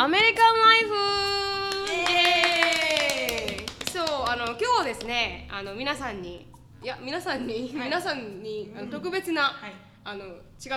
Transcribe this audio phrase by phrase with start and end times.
[0.00, 0.90] アメリカンライフ
[3.90, 6.46] そうあの今日はですねあの皆さんに
[6.80, 9.72] いや皆さんに、皆さんにあの特別な、はい。
[10.04, 10.28] あの違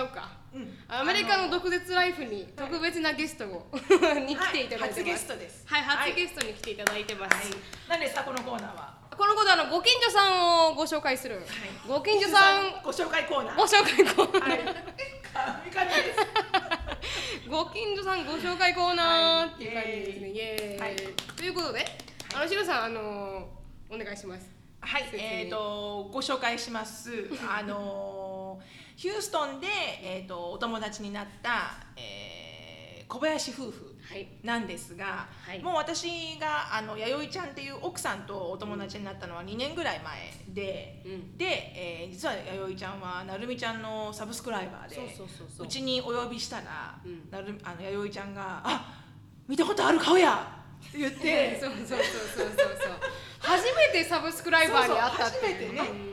[0.04, 0.68] うか、うん。
[0.88, 3.68] アメリカの毒舌ライフに特別なゲストを
[4.26, 5.64] に来ていただいてます、はい初ゲストです。
[5.68, 6.14] はい初はい。
[6.14, 7.44] ゲストに来ていただいてます、はい。
[7.88, 8.92] 何ですかこのコーナーは？
[9.16, 11.40] このことあのご近所さんをご紹介する、
[11.86, 13.56] ご近所さんご紹介コーナー。
[13.56, 14.58] ご紹介コーナー、はい。
[15.72, 16.18] 神々です
[17.48, 20.32] ご近所さんご紹介コーナーっていう感じですね、はい。
[20.32, 20.96] イエーイ、はい。
[21.36, 21.86] ということで、
[22.34, 23.48] あのしろさんあの
[23.90, 24.50] お願いします。
[24.80, 25.08] はい。
[25.12, 27.28] えー、とご紹介します。
[27.48, 29.66] あのーヒューストンで、
[30.02, 33.84] えー、とお友達になった、えー小林夫婦。
[33.84, 33.91] はい
[34.42, 35.62] なんですが、はい。
[35.62, 41.36] もう私があの弥生ちゃんっていう奥さんとお友達になったのは2年ぐらい前で、うん。
[41.36, 41.44] で、
[41.74, 44.94] えー実は弥生ちゃんはなるみちゃんのサブスクライバーで
[45.56, 47.30] そうちにお呼びしたら、うん。
[47.30, 49.04] なるあの弥生ちゃんが「あ
[49.48, 50.58] 見たことある顔や!」
[50.94, 51.58] 言って。
[51.60, 52.92] そうそうそうそうそうそう。
[53.40, 56.12] 初めてサブスクライバーに会ったっていうそうそう初めてね。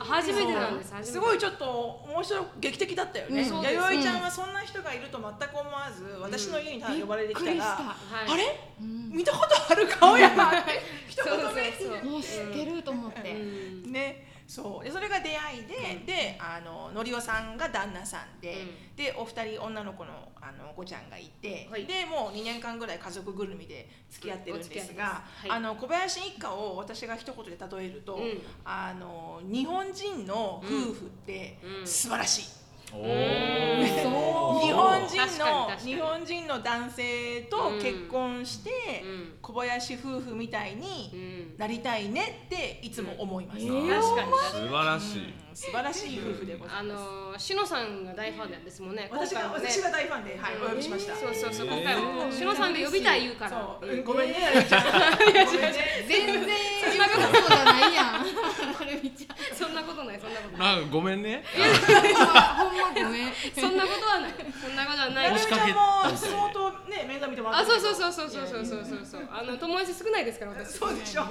[0.00, 1.64] 初めてなんですすごいちょっと
[2.12, 7.82] 面白い劇的だったよね、弥生ちゃんはそんな人がいると全く思わず、私の家に呼ばれてきたら「びっくりした。
[7.84, 7.96] はい
[8.30, 8.60] あれ？
[8.80, 9.10] うん。
[9.10, 10.32] 見たことある顔や!」っ
[10.64, 10.82] て。
[11.08, 11.54] 一そうそう。
[11.54, 11.72] 言目。
[11.72, 13.92] そうもう知ってると思って、うん。
[13.92, 14.84] ねそう。
[14.84, 18.96] でそれが出会いで、であののりおさんが旦那さんで、うん。
[18.96, 21.86] でお二人女の子のあのお子ちゃんがいて、はい。
[21.86, 25.50] でもう2年間ぐらい家族ぐるみで付き合ってるんですが、はい。
[25.50, 28.42] あの小林一家を私が一言で例えると、うん。
[28.64, 31.86] あの日本人の夫婦ってうん。
[31.86, 32.59] 素晴らしい。
[32.90, 38.70] 日本人の日本人の男性と結婚して、
[39.04, 39.32] うん。
[39.40, 41.16] 小林夫婦みたいにう
[41.54, 41.58] ん。
[41.58, 44.30] なりたいねっていつも思います、確かに確かに。
[44.32, 45.34] 素晴らしい。
[45.50, 47.02] うん素晴らしい夫婦でござあいます。
[47.32, 49.08] のしのさんが大ファンなんですもんね。
[49.10, 49.48] 私がね。
[49.54, 51.16] 私が大ファンで、はい、お呼びしました。
[51.16, 52.32] そうそうそうえー今回も。
[52.32, 53.50] しのさんで呼びたい言うから。
[53.50, 54.36] そう、うんごめんね。
[54.62, 58.06] 全然そんなことじゃないやん。
[58.06, 60.76] はるみちゃんそんなことないそんなことない。
[60.76, 61.44] なんかごめんね。
[61.52, 63.32] ほんまごめん。
[63.52, 64.34] そんなことはない。
[64.60, 65.26] そんなことはない。
[65.26, 69.28] あゆみちゃんも相当ね、面倒見てもらあってるそうそうそうそうそうそうそうそうそう。
[69.32, 70.78] あの友達少ないですから私。
[70.78, 71.24] そうでしょ。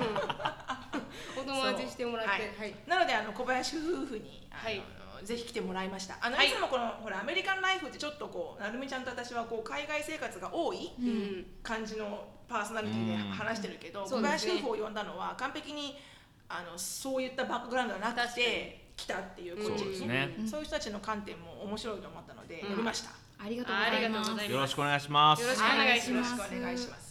[1.40, 2.76] お友達してもらってはいはい。
[2.88, 4.82] なのであの小林夫婦にあの、はい。
[5.26, 6.18] ぜひ来てもらいました。
[6.22, 6.50] あの、はい。
[6.50, 11.46] い、つもこのほらアメリカンライフってちょっとこうなるみちゃんと私はこう海外生活が多いうん。
[11.64, 13.32] 感じのパーソナリティでうん。
[13.32, 14.28] 話してるけど、うですね。
[14.28, 16.00] 林夫婦を呼んだのは完璧に
[16.48, 19.80] あのそういったバックグラウンドがなくて来たっていうこっちに。
[19.80, 20.36] そうですね。
[20.50, 22.70] そういう人たちの観点も面白いと思ったので、うん。
[22.72, 23.12] 呼びました。
[23.42, 24.00] ありがとうごあざいます。
[24.00, 24.52] りがとうございます。
[24.52, 25.42] よろしくお願いします。
[25.42, 26.32] よろしくお願いします。
[26.32, 27.09] よろしくお願いします。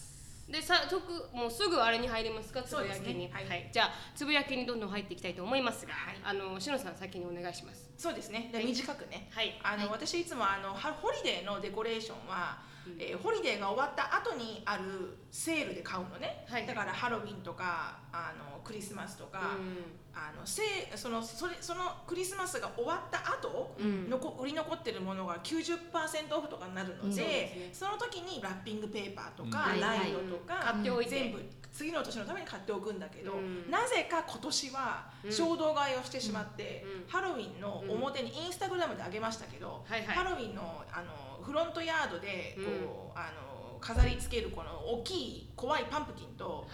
[0.51, 3.31] でさとくもうすぐあれに入りますかつぶやきに、ね。
[3.31, 3.69] はい。
[3.71, 6.15] じゃあつぶやきにどんどん入っていきたいと思いますが、はい。
[6.23, 7.91] あのしのさん先にお願いします。
[7.97, 8.49] そうですね。
[8.51, 9.29] 短くね。
[9.31, 9.59] はい。
[9.63, 9.89] あの、はい。
[9.91, 12.57] 私いつもあのはホリデーのデコレーションは、
[12.97, 16.45] えーホリデーが終わった後にあるセールで買うのね。
[16.49, 16.65] はい。
[16.65, 20.61] だからハロウィンとかあのクリスマスとか、うんあのせ
[20.95, 24.09] そのそれそのクリスマスが終わった後、うん。
[24.09, 27.13] のこ売り残ってるものが90%オフとかになるので,、うん。
[27.13, 29.79] そうでその時にラッピングペーパーとか、うん。
[29.79, 31.11] ライトとか、買っておいて。
[31.11, 31.41] 全部
[31.71, 33.71] 次の年のために買っておくんだけど、うん。
[33.71, 35.31] なぜか今年はうん。
[35.31, 37.09] 衝動買いをしてしまって、うん。
[37.09, 40.15] ハロウィンの表にインスタグラムであげましたけど、はいはい。
[40.15, 43.48] ハロウィンのあのフロントヤードでこう、あの
[43.79, 46.67] 飾り付けるこの大きい怖いパンプキンと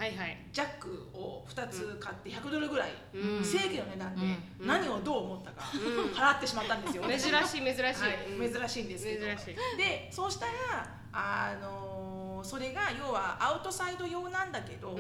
[0.51, 3.43] ジャックを2つ買って100ドルぐらい、うん。
[3.43, 4.21] 正規の値段で
[4.59, 4.67] うん。
[4.67, 6.11] 何をどう思ったかうん。
[6.11, 7.03] 払ってしまったんですよ。
[7.09, 9.25] 珍しい珍しい、珍しいんですけど。
[9.25, 9.77] 珍しい。
[9.77, 10.51] でそうしたら
[11.11, 14.95] あのそれが要はアウトサイド用なんだけど、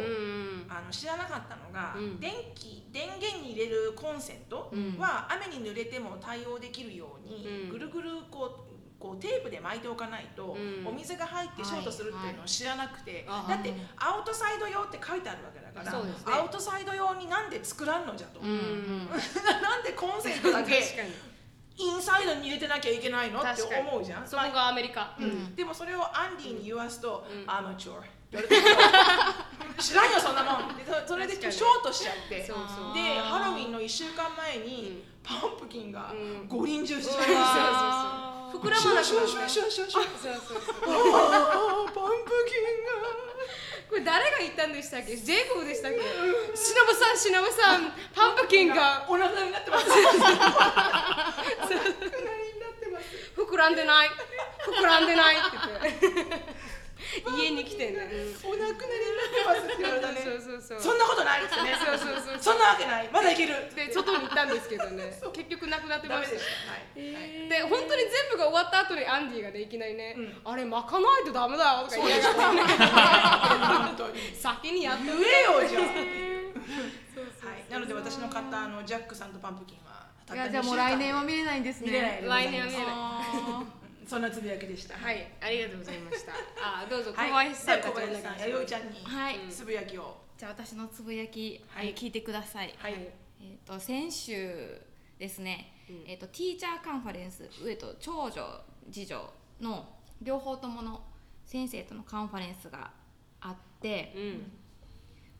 [0.67, 2.19] あの知らなかったのが、うん。
[2.19, 4.97] 電気電源に入れるコンセントうん。
[4.97, 7.69] は雨に濡れても対応できるように、うん。
[7.69, 8.74] ぐるぐるこう
[9.05, 10.87] こうテープで巻いておかないと、うん。
[10.87, 20.81] お水が入ってショートするっていうのを知らなくて、だってアウトサイド用って書いてあるわけだから、アウトサイド用になんで作らんのじゃと、 なんでコンセントだけ
[21.77, 24.27] インサイドに入れてなきゃいけないのって思うじゃん。
[24.27, 25.55] そこがアメリカ、うん。
[25.55, 28.01] でもそれをアンディに言わすとうん「アマチュア」
[29.77, 30.77] 知らんよそんなもん。
[30.77, 32.37] でそそれでショートしちゃって。
[32.37, 35.15] でハロウィンの1週間前にうん。
[35.25, 36.47] パンプキンがうん。
[36.47, 42.31] 五輪中止しちゃそうそうそう膨らまなくなったワシュワシュワシュワそうそうそうあーパンプ
[43.89, 45.15] これ誰が言ったんでしたっけ？
[45.15, 45.99] ジェイコブでしたっけ？
[45.99, 46.03] し
[46.75, 49.05] のぶさんしのぶさんパンプキンが。
[49.09, 49.85] お腹になってます。
[53.35, 54.09] 膨らんでない。
[54.65, 55.43] 膨らんでないって
[56.01, 56.55] 言って
[57.37, 58.09] 家に来てね、
[58.43, 60.21] お亡くなりになってますって言われたね。
[60.23, 60.81] そうそうそう。
[60.81, 61.75] そんなことないですね。
[61.79, 63.09] そうそうそうそんなわけない。
[63.11, 63.71] まだいける。
[63.75, 65.15] で外に行ったんですけどね。
[65.31, 66.51] 結局なくなってダましメでした。
[66.65, 67.49] たはい、はい。
[67.49, 70.51] で本当に全部が終わった後にアンディがねいきなりね、うん。
[70.51, 73.95] あれ巻かないとダメだよとか言いながら。
[74.35, 75.79] 先にやって言えよじゃ
[77.69, 80.05] なので私の買ったあのジャックさんとパンプキンは
[80.49, 82.23] じゃあもう来年は見れないんですね。
[82.25, 82.85] 来年は見れない。
[82.87, 83.63] あ
[84.05, 84.95] そんなつぶやきでした。
[84.97, 86.33] はいありがとうございました。
[86.61, 87.81] あどうぞ小はい林さん。
[87.81, 90.17] 小林さん弥生ちゃんにーはいつぶやきを。
[90.37, 91.87] じゃあ私のつぶやき、はい。
[91.87, 92.93] えー聞いてください、はい。
[92.93, 94.81] えー、と先週
[95.17, 95.73] ですね、
[96.05, 98.61] えー、とティーチャーカンファレンス上と長女
[98.91, 99.87] 次女の
[100.21, 101.03] 両方ともの
[101.45, 102.91] 先生とのカンファレンスが
[103.41, 104.51] あってうん。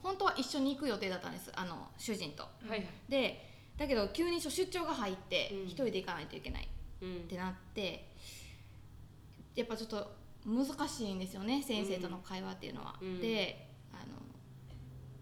[0.02, 2.44] 本当は一緒に行く予定だったんですあの主人と。
[2.44, 2.88] はいはい。
[3.10, 5.66] でだけど急に出張が入ってうん。
[5.66, 6.68] 一人で行かないといけない
[7.02, 8.14] うんってなって
[9.56, 10.16] やっぱちょっと
[10.46, 12.96] 難しいんですよね先生との会話っていうのは。
[13.02, 13.20] うん。
[13.22, 14.18] であの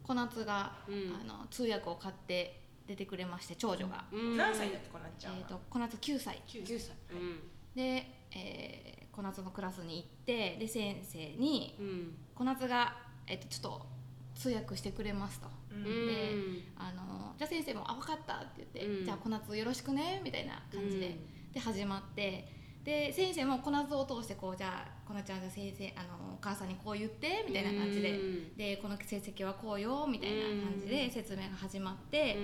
[0.03, 1.15] 小夏が、うん。
[1.21, 4.37] あの通訳を買って出てくれまして長女が、うん。
[4.37, 5.39] 何歳だってこなっちゃんは？
[5.39, 6.41] えー、と小夏9歳。
[6.47, 6.95] 9 9歳。
[7.11, 7.39] うん。
[7.75, 12.17] で、えー小夏のクラスに行ってで先生にうん。
[12.33, 12.97] 小夏が、
[13.27, 13.85] えー、とちょっと
[14.33, 15.47] 通訳してくれますと。
[15.69, 16.33] で
[16.75, 19.05] あのじゃあ先生も「あ分かった」って言って「うん。
[19.05, 21.51] じゃあ小夏よろしくね」みたいな感じで、うん。
[21.51, 32.37] で始まってで先生も小夏を通してこうじゃあ小夏ちゃんじゃあ先生あのお母さんにこう言ってみたいな感じで、うんでこの成績はこうよみたいな感じで説明が始まって、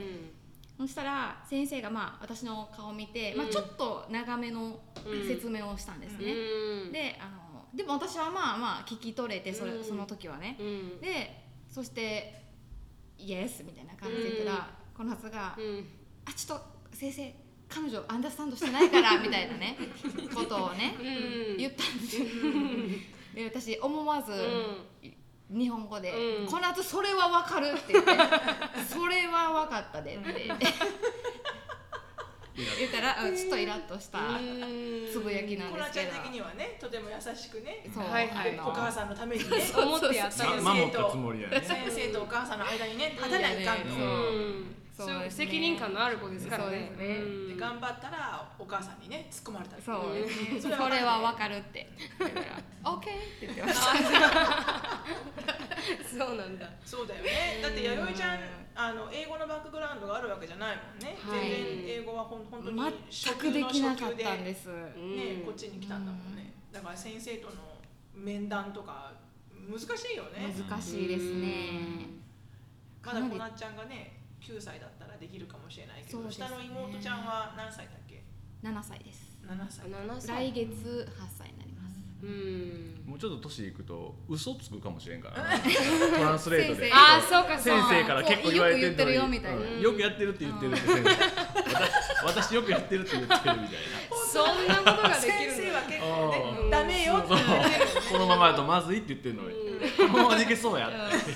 [0.77, 6.31] そしたら先生がまあ私の顔を見て、まあ、うんちょっと長めのうん説明をしたんですね。
[6.31, 6.91] うん。
[6.93, 9.83] であのでも私はまあまあ聞き取れてそれ、うん。
[9.83, 10.55] その時はね。
[10.59, 11.01] うん。
[11.01, 12.45] でそして
[13.19, 15.85] 「イエス」みたいな感じで言ったら、この夏が「うん。
[16.25, 17.35] あちょっと先生
[17.69, 19.77] 彼女アンダースタンドしてないから」みたいなね
[20.33, 21.03] ことをね、う
[21.53, 21.57] ん。
[21.57, 22.25] 言ったんですよ。
[23.33, 24.33] で私思わず、
[25.49, 28.11] 日本語でうん「この夏それはわかる」って言って
[28.89, 30.51] 「それはわかったで」って。
[32.77, 34.19] 言ったらうんちょっとイラッとした
[35.11, 36.07] つぶやきなんこですけど。
[36.07, 38.59] なちゃん的にはねとても優しくねそうはいはい。
[38.59, 43.83] お母さんのためにね思ってやったんですそう守ったつもりやね先生とお母さんの間にね立てないかんと、
[45.03, 46.91] そうね責任感のある子ですからね。
[46.97, 47.47] ねうん。
[47.49, 49.81] で頑張ったらお母さんにね突っ込まれたり。
[49.81, 49.99] そね。
[50.59, 51.89] そそれれははわかるって。
[52.19, 52.45] 言ったら
[52.83, 53.95] 「OK」って言ってました
[56.25, 56.69] そうなんだ。
[56.83, 57.59] そうだよね。
[57.61, 58.39] だって弥生ちゃん
[58.75, 61.49] あの英語のバックグラウンドがあるわけじゃないもんね、はい。
[61.49, 64.55] 全然英語はほん本当に全くできなかったんでね、
[65.45, 67.53] こっちに来たんだもんね、だから先生との
[68.13, 69.11] 面談とか
[69.53, 70.53] 難しいよね。
[70.69, 72.19] 難しいですね。
[73.03, 76.31] まだこなっちゃんがね9歳だったらできるかもしれないけど、ね。
[76.31, 78.23] 下の妹ちゃんは何歳だっけ
[78.63, 79.37] ？7歳です。
[79.45, 79.85] 7歳。
[79.85, 80.51] 7歳。
[80.51, 81.95] 来月8歳になります。
[82.21, 83.01] うん。
[83.05, 85.57] もうちょっと年いくと嘘つくかもしれんから。
[85.57, 85.63] ね
[86.17, 86.89] トランスレートで。
[86.89, 86.95] 先生。
[86.95, 89.61] ああそうかそう先か生から結構言われてよく言ってるよのにみたいな。
[89.61, 89.81] うん。
[89.81, 91.09] よくやってるって言ってるって先生
[92.25, 93.59] 私私よくやってるって言ってるみたいな。
[94.31, 97.85] そんなことができ先る生は結構あねーダメよって言ってる。
[98.11, 99.55] このままだとまずいって言ってるのに。
[99.97, 101.17] このままでいけそうやって。
[101.17, 101.33] で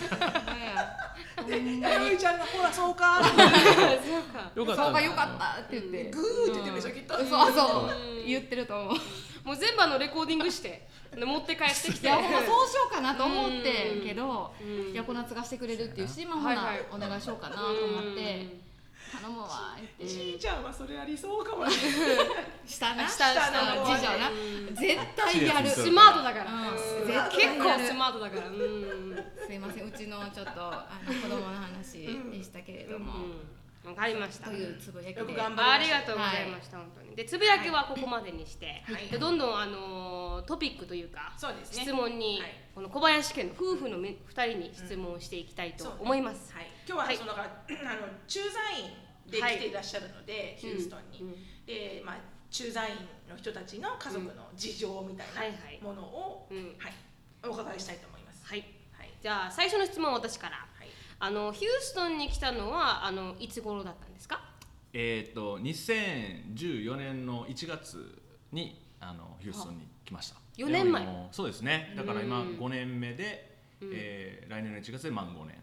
[1.48, 3.30] 弥生ちゃんがほらそうかって。
[3.30, 4.52] そうか。
[4.56, 4.74] よか。
[4.74, 6.12] ったそうが良かったって言って。
[6.12, 8.18] グーって言ってるでしょきっとそうそう。
[8.18, 8.94] うん言ってると思う。
[9.44, 12.08] もう全部あのレコーディングしてで持って帰ってきて。
[12.08, 14.94] いやほんまそうしようかなと思ってんけどうん。
[14.94, 16.86] 横夏がしてくれるっていうしまあほなはいはい。
[16.94, 18.63] お願いしようかなと思って
[19.14, 20.06] 頼むわって。
[20.06, 21.72] ちいちゃんはそれありそうかもね。
[22.66, 24.30] したなしたしたあの次女な。
[24.30, 24.76] うん。
[24.76, 25.70] 絶対やる。
[25.70, 26.52] スマートだから。
[26.52, 26.74] うん。
[27.30, 28.48] 結構スマートだから。
[28.48, 29.24] うん。
[29.46, 29.86] すいません。
[29.86, 33.14] うちのちょっとあの子供の話でしたけれども、
[33.86, 34.50] わかりました。
[34.50, 35.20] というつぶやきで。
[35.20, 37.16] よく頑張ありがとうございました、本当に。
[37.16, 39.08] でつぶやきはここまでにして、はい。
[39.08, 41.84] でどんどんあのートピックというかそうですね。
[41.84, 42.64] 質問に、はい。
[42.74, 47.18] この小林家の夫婦のめ二人に質問をしていきたいと思います、はい、今日ははい。
[47.18, 48.90] そのだから、あの駐在員
[49.34, 51.66] で来ていらっしゃるので、ヒューストンに、うん。
[51.66, 52.18] で、まあ、
[52.50, 52.98] 駐在員
[53.30, 55.80] の人たちの家族の事情みたはいはい。
[55.80, 56.76] いなものを、うん。
[56.78, 56.94] はい。
[57.44, 58.46] お伺いしたいと思います。
[58.46, 58.60] はい。
[58.94, 59.10] はい。
[59.22, 60.58] じゃあ最初の質問は私から。
[60.58, 60.88] はい。
[61.20, 64.42] あのヒューストンに来たのはあのいつ頃だったんですか？
[64.94, 68.22] えっと2014年の1月
[68.52, 70.38] にあのヒューストンに来ました。
[70.58, 71.08] 4年前。
[71.32, 71.94] そうですね。
[71.98, 72.48] だから今うん。
[72.60, 73.92] 5年目で、うん。
[73.94, 75.56] えー来年の1月で満5年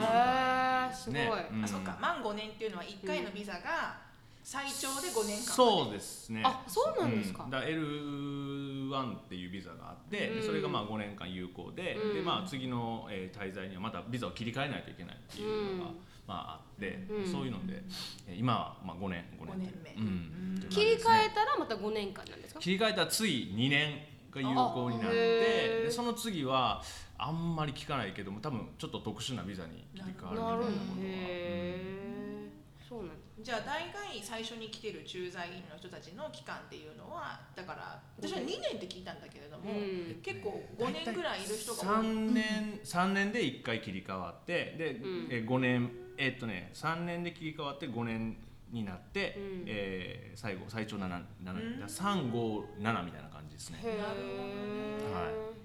[0.00, 1.64] へえすごい、ねうん。
[1.64, 1.96] あそっか。
[2.00, 3.96] 満5年っていうのは1回のビザが
[4.42, 5.42] 最長で5年間。
[5.42, 6.42] そうですね。
[6.44, 7.44] あそうなんですか。
[7.44, 7.50] うん。
[7.50, 10.42] だから L1 っていうビザがあって、でうん。
[10.46, 12.14] それがまあ5年間有効で,、うん。
[12.14, 15.96] でまあ、次の、えー滞在にはまたビザを切り替えないといけないっていうのが、うん。
[16.26, 17.26] まあ、あって、うん。
[17.32, 17.82] そういうので、
[18.28, 19.90] えー今はまあ5年5年5年目。
[19.92, 20.06] うん。
[20.06, 20.58] うん。
[20.58, 22.60] っていう感切り替えたらまた5年間なんですか？
[22.60, 23.98] 切り替えたらつい2年
[24.30, 26.82] が有効になっあてでその次は
[27.26, 30.50] あんまり聞かないけども多分ちょっと特殊なビザに切り替わるみたいなことは。
[30.50, 30.74] なるほど。
[31.00, 32.50] へえ
[32.86, 33.14] そうなんだ。
[33.40, 38.76] じゃあ大概最初に来てる駐在員の人たちの期間っていうのはだから私は2年。
[38.76, 40.20] って聞いたんだけれども、うん。
[40.22, 42.06] 結構5年ぐらいいる人が多い。
[42.06, 45.28] 3年三年で1回切り替わってで、うん。
[45.30, 48.36] え5年えっとね3年で切り替わって5年
[48.70, 49.64] になって、うん。
[49.66, 51.84] えー最後最長 7, 7うん。
[51.84, 53.80] 357みたいな感じですね。
[53.82, 53.98] へえ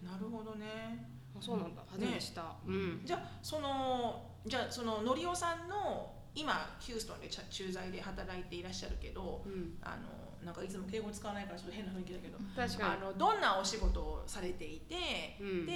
[0.06, 0.66] なるほどね。
[0.66, 1.82] あそうなんだ。
[1.88, 2.56] 初めて知った。
[2.66, 3.02] うん。
[3.06, 9.78] じゃあそのじゃあそののりおさんの今ヒューストンで駐在で働いていらっしゃるけどうん。
[9.82, 13.02] あのなんかいつも敬語使わないからちょっと変な雰囲気だけど確かに。
[13.02, 15.66] あのどんなお仕事をされていて、うん。
[15.66, 15.74] で、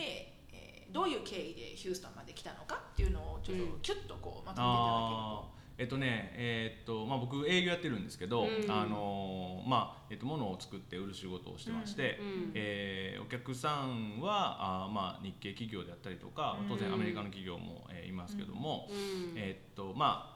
[0.51, 3.79] えーどういう経緯でヒューストンまで来たのかっていうのをちょっとうん。
[3.81, 8.71] キュッとこうまとめていただけるあーえっとねえーっとまあ、僕営業やってるんですけど、うん。
[8.71, 19.33] あのーまあえっと、物を作って売る仕事をしてまして、うんえーお客さんはあー、まあ、日系企業であったりとか当然アメリカの企業も、えーいますけども、うん。
[19.35, 20.33] えーっとまあ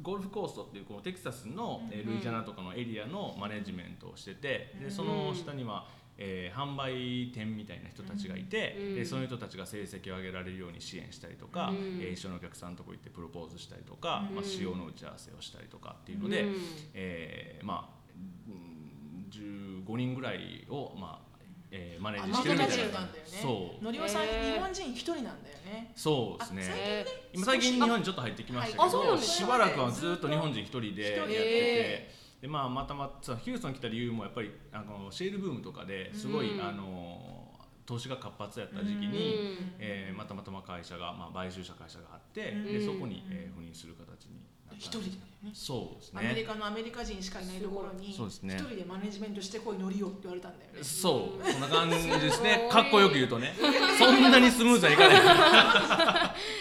[0.00, 5.86] ゴルフコーストっていうこのテキサスの、えールイジアナとかのエリアのマネジメントをしててでその下には、
[6.18, 8.94] えー販売店みたいな人たちがいて、うん。
[8.94, 11.76] でその人たちが成績を上げられるように支援したりとか、うん。
[12.00, 14.34] えー一緒のお客さんのとこ行ってプロポーズしたりとか、うん。
[14.36, 16.54] まあ、仕様の打ち合わせをしたりとかっていうので、うん。
[16.94, 18.02] えーまあ
[18.48, 18.82] うん
[19.30, 21.32] 15人ぐらいを、まあ
[21.70, 22.74] えーマネージあましてるみたいな。
[22.74, 23.20] とめてるんだよね。
[23.42, 23.84] そう。
[23.84, 25.92] のりおさん、日本人一人なんだよね。
[25.96, 26.62] そうですね。
[26.62, 32.21] あ最近へ今最近日本にちょっと入ってきましたあけどそうなんですしばらくはずっと日本人一人でやってて。
[32.42, 37.48] でまあ、またまたヒューストン来た理由もやっぱりあのシェールブームとかですごい、うんあの
[37.84, 39.74] 投資が活発やった時期に、うん。
[39.78, 42.64] えーまたまたま会社が、まあ、買収した会社があって、うん。
[42.64, 45.31] でそこに、えー赴任する形になった一人で？
[45.42, 45.50] ね。
[45.54, 48.56] そうですアメリねカのアメリカ人しかいないところにそうですね。
[48.56, 50.82] 一人でマネジメントしてこいのりよって言われたんだよね。
[50.82, 51.52] そう。
[51.52, 52.68] そんな感じですね。
[52.70, 53.54] かっこよく言うとね。
[53.98, 55.18] そんなにスムーズはいかない。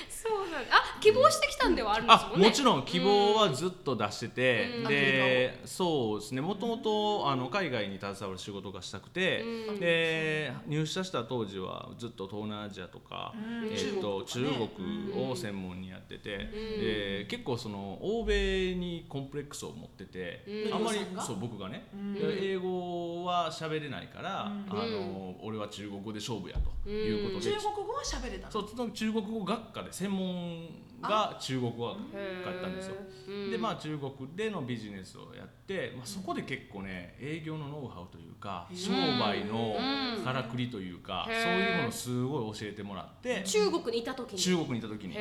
[0.09, 0.75] そうなんだ。
[0.75, 2.47] あ希望してきたんではあるんですあもんね。
[2.49, 2.85] もちろん。
[2.85, 4.87] 希望はずっと出してて、うん。
[4.87, 6.41] でそうですね。
[6.41, 9.79] もともとあの海外に携わる仕事がしたくて、うん。
[9.79, 13.67] で入社した当時はずっと東南アジアとか、うん。
[13.67, 15.11] えー、と中中国とかね。
[15.13, 20.73] 国を専門にやってて、で結構その欧米にコンプレックスを持ってて、うん。
[20.73, 24.79] あんまりそう僕がね、英語は喋れないから、うん。
[24.79, 28.51] あの俺は中国語で勝負やということで、中国語は喋れたの？
[28.51, 30.67] そうその中国語学科で専門
[31.01, 32.95] が中国語だったんですよ。
[33.49, 44.39] でまあ中国でのビジネスをやって、まあ、そこで結構ね営業のノウハウというかうん商売のうんからくりというか、そういうものをすごい教えてもらって中国にいた時に。
[44.39, 45.15] 中国にいた時に。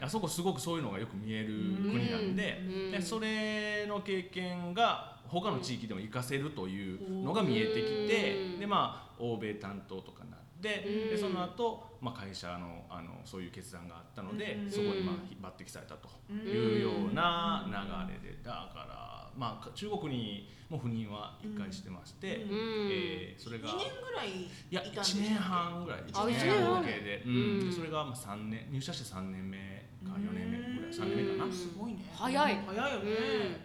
[0.00, 1.48] あそこすごくそういうのがよく見える
[1.82, 2.90] 国なんで,、うん。
[2.92, 8.60] でそれの経験が他の地域でも活かせるというのが見えてきて、うん。
[8.60, 11.10] でまあ欧米担当とかになって、うん。
[11.10, 22.50] でその後、まあ会社のあのそういう決断があったので、うんそこにまあ抜擢されたというような流れでだからまあ中国にも赴任は一回してまして、うん。
[22.90, 26.80] えーそれが2年ぐらいいやいたんでしたっけ1年半ぐらいですあね一年半。
[26.80, 27.30] 合計で、う
[27.68, 27.72] ん。
[27.72, 29.56] それがまあ3年入社して3年目
[30.04, 31.52] か4年目ぐらい3年目かな、うん。
[31.52, 32.04] すごいね。
[32.14, 32.56] 早い。
[32.66, 33.10] 早いよね。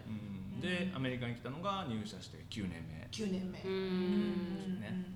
[0.08, 0.60] うん。
[0.60, 3.06] でアメリカに来たのが入社して9年目。
[3.10, 3.58] 9年目。
[3.60, 3.74] ううん
[4.76, 4.80] ん。
[4.80, 5.13] ね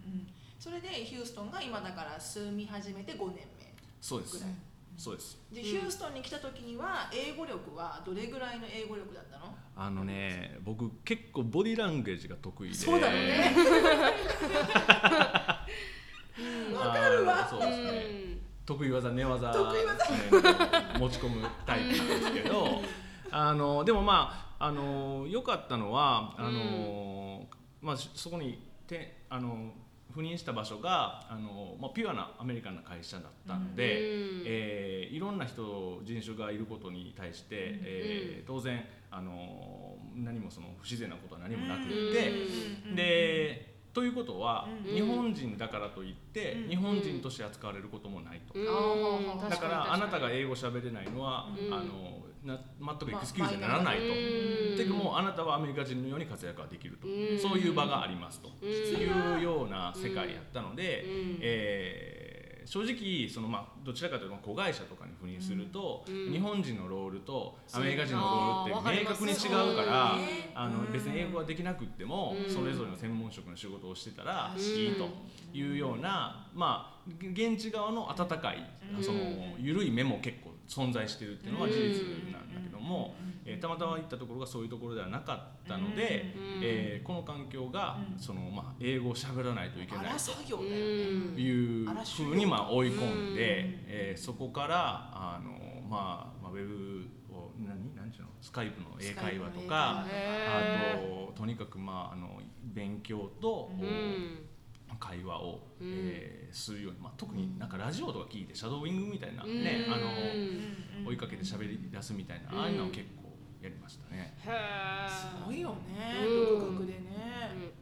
[0.58, 4.38] それでヒューストンが今だから住み始めて5年目そうです。
[4.38, 4.54] ぐらい。
[4.96, 5.38] そうです。
[5.52, 9.54] で、ヒューストンに来た時には英語力はどれぐらいの英語力だったの？
[9.76, 12.74] あのね僕結構ボディーランゲージが得意で。
[12.74, 13.54] そうだろうね。
[16.74, 17.46] わかるわ。
[17.48, 18.38] そうですね。
[18.66, 19.58] 得意技寝技ね
[20.98, 22.82] 持ち込むタイプなんですけど。
[23.30, 27.46] あのでもまああの良かったのはあの、
[27.80, 29.72] まあそこにてあの
[30.18, 34.42] 赴任した場所があの、まあ、ピュアなアメリカンな会社だったので、うん。
[34.46, 42.32] えーいろんな人人種がいることに対して、えー当然あの何もその不自然なことは何もなくって、
[42.88, 42.96] うん。
[42.96, 44.94] でということは、うん。
[44.94, 46.68] 日本人だからといって、うん。
[46.68, 48.58] 日本人として扱われることもないと、
[49.48, 51.72] だからあなたが英語喋れないのは、うん。
[51.72, 52.17] あの
[52.48, 54.04] な全くエクスキューズにならないと。
[54.04, 54.76] うん。
[54.76, 57.38] てかもうあなたはアメリカ人のように活躍ができると、うん。
[57.38, 58.68] そういう場がありますと、うん。
[58.68, 61.38] いうような世界やったので、うん。
[61.40, 62.38] えー
[62.68, 66.30] 正直その、まあ、どちらかというと子会社とかに赴任すると、うん。
[66.30, 70.18] 日本人のロールとアメリカ人のロールって明確に違うかわら
[70.54, 70.92] あのうん。
[70.92, 72.54] 別に英語ができなくっても、うん。
[72.54, 74.62] それぞれの専門職の仕事をしてたらうん。
[74.62, 75.08] いいと
[75.56, 78.58] いうような、まあ、現地側の温かい、
[78.94, 79.02] うん。
[79.02, 79.18] その
[79.58, 82.88] 緩い目も結構存在してるっていうのは事実なんだけども。
[82.88, 85.34] も、えーたまたま行ったところがそういうところではなか
[85.64, 86.60] ったので、うん。
[86.62, 88.18] えーこの環境が、うん。
[88.18, 90.86] そのまあ、英語を喋らないといけない荒作業うだよね。
[91.34, 91.50] んい
[91.84, 93.40] うふうにまあ追い込んで、うん。
[93.88, 95.50] えーそこからあの、
[95.88, 98.28] まあ、まあウェブを何何ていうの？
[98.40, 100.06] スカイプの英会話とかあ
[100.96, 104.47] ととにかく、まあ、あの勉強と、ーうん
[104.98, 105.88] 会話を、うん。
[105.88, 109.62] えーするように、まあ、特になんかラジオとか聞いてシャドーイングみたいな、うん。
[109.62, 109.96] ねあの
[111.00, 111.06] うん。
[111.08, 112.58] 追いかけて喋り出すみたいな、うん。
[112.60, 114.34] ああいうのを結構やりましたね。
[114.46, 115.08] へー。
[115.10, 116.58] すごいよねうん。
[116.60, 117.00] 独学でね。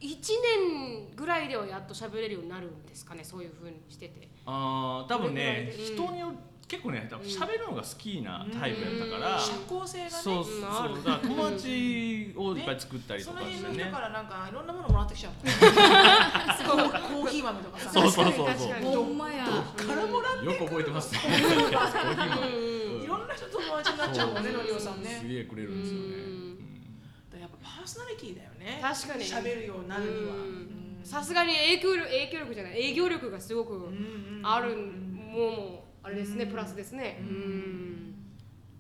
[0.00, 0.08] うん。
[0.08, 4.28] 一年ぐらいではやっと喋れるようになるんですかねそういう風にしてて。
[4.44, 6.32] あー多分ね人によ
[6.68, 9.20] 結構ね多分喋るのが好きなタイプやったかうん。
[9.22, 10.10] ら、社交性がね。
[10.10, 10.64] そうそううん。
[10.66, 13.60] あるだから友達をいっぱい作ったりとそかしてね。
[13.62, 15.32] の辺の人からなんかいろんなものもらってきちゃう。
[15.32, 17.90] も んそうコーヒー豆とかさ。
[17.92, 18.46] そうそうそうそう。
[18.46, 18.94] 確かに。
[18.96, 19.44] ほんまや。
[19.44, 21.20] からもらってよく覚えてますね。
[21.22, 22.48] コーヒー豆。
[22.48, 25.18] うんいろんな人と友達になっちゃうもんねそうのりおさんね。
[25.22, 26.00] すげえくれるんですよ
[27.38, 28.80] ね、やっぱパーソナリティだよね。
[28.82, 29.24] 確かに。
[29.24, 30.34] 喋るようになるには。
[30.34, 31.00] うん。
[31.04, 32.80] さすがに影響力影響力じゃない。
[32.90, 33.88] 営業力がすごく
[34.42, 36.50] あるもうあれですねうん。
[36.50, 37.18] プラスですね。
[37.20, 37.28] ううん。
[37.28, 38.14] ん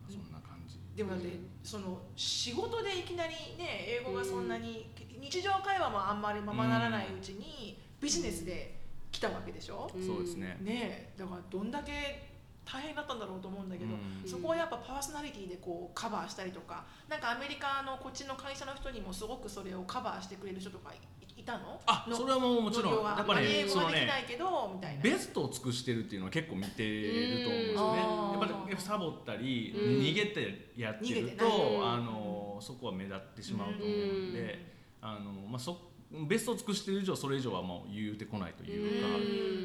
[0.08, 0.78] そんな感じ。
[0.94, 4.88] でもだってその仕事でいきなりね英語がそんなに
[5.20, 8.78] 日常会話もあんまりままならないうちにビジネスで
[9.10, 9.90] 来たわけでしょ？
[9.94, 10.06] うん。
[10.06, 12.24] そうですね、ねえだからどんだけ
[12.64, 14.28] 大変だったんだろうと思うんだけど、うん。
[14.28, 21.00] そこはやっぱパーソナリティでこうカバーしたりとかなんかアメリカのこっちの会社の人にもすごくそれをカバーしてくれる人とかいい
[21.46, 21.60] たの？
[21.60, 23.04] のあそれはもうもちろん。
[23.04, 25.02] やっぱね英語はできそのねないけどみたいな。
[25.02, 28.00] ベストを尽くしてるっていうのは結構見てると思うんですよね。
[28.00, 28.40] うん。
[28.40, 30.02] やっぱりサボったり、うん。
[30.02, 31.50] 逃げてやってると、ね
[31.82, 33.96] あのそこは目立ってしまうと思う
[34.28, 35.78] ので、あのまあ、そ
[36.26, 39.08] ベストを尽くしてる以上それ以上はもう言うてこないというか、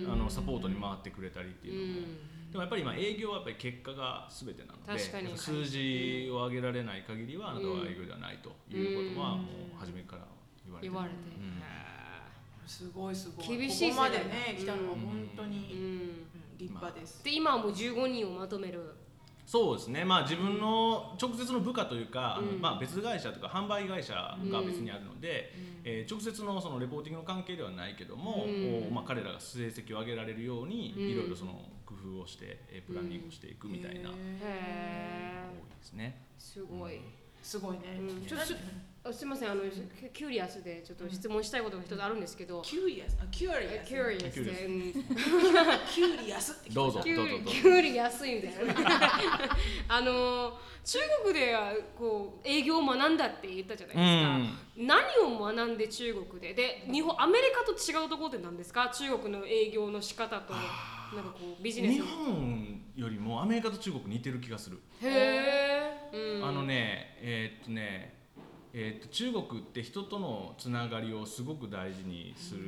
[0.08, 0.14] うん。
[0.14, 2.52] あのサポートに回ってくれたりってういうのも、ん。
[2.52, 9.40] でもやっぱり今営業はやっぱり結果が全てなので数字を上げられない限りはあなたは営業ではないということはうん。
[9.40, 10.28] もう初めから
[10.66, 10.92] 言われてる。
[10.92, 11.16] 言われて。
[11.16, 11.62] うん
[12.68, 13.58] すごいすごい。
[13.58, 14.90] 厳しいここまでね来たの。
[14.90, 15.98] は本当うに、うん。
[15.98, 16.28] ん
[16.58, 18.96] 立派です、で今はもう15人をまとめる。
[19.46, 22.62] そうですね、まあ、自分の直接の部下というか、うん。
[22.62, 25.52] まあ、別会社とか販売会社が別にあるので、
[25.84, 28.94] えー直接のそのレポーティングの関係ではないけども、うん。
[28.94, 31.10] まあ、彼らが成績を上げられるように、うん。
[31.10, 31.54] いろいろその
[31.86, 35.44] 工夫をして、えープランニングをしていくみたいな、多いへ
[35.80, 36.22] ですね。
[36.38, 37.02] ーすごい
[37.42, 38.26] すごいね、うん。
[38.26, 38.54] ちょっと
[39.04, 39.52] あすみません。
[39.52, 39.62] あの
[40.14, 43.18] curious でちょっと質問したいことが一つあるんですけど、 curious？
[43.20, 44.44] あ curious。curious。
[44.44, 44.94] で、うん。
[44.94, 47.52] curious どうぞキュどうぞどうぞ。
[47.52, 48.76] curious いみたいな
[49.88, 54.02] あの中国ではこう営業を学んだって言ったじゃないで
[54.48, 56.54] すか、何を学んで中国で？
[56.54, 58.90] で日本アメリカと違うところって何ですか？
[58.90, 60.62] 中国の営業の仕方となん
[61.26, 64.80] かこうビジネス日本よりもアメリカと中国似てる気がする。
[65.02, 65.71] へえ、うん、
[66.44, 68.20] あのねえーっとね
[68.74, 72.66] えーっと中国って人とのつながりをすごく大事にする、え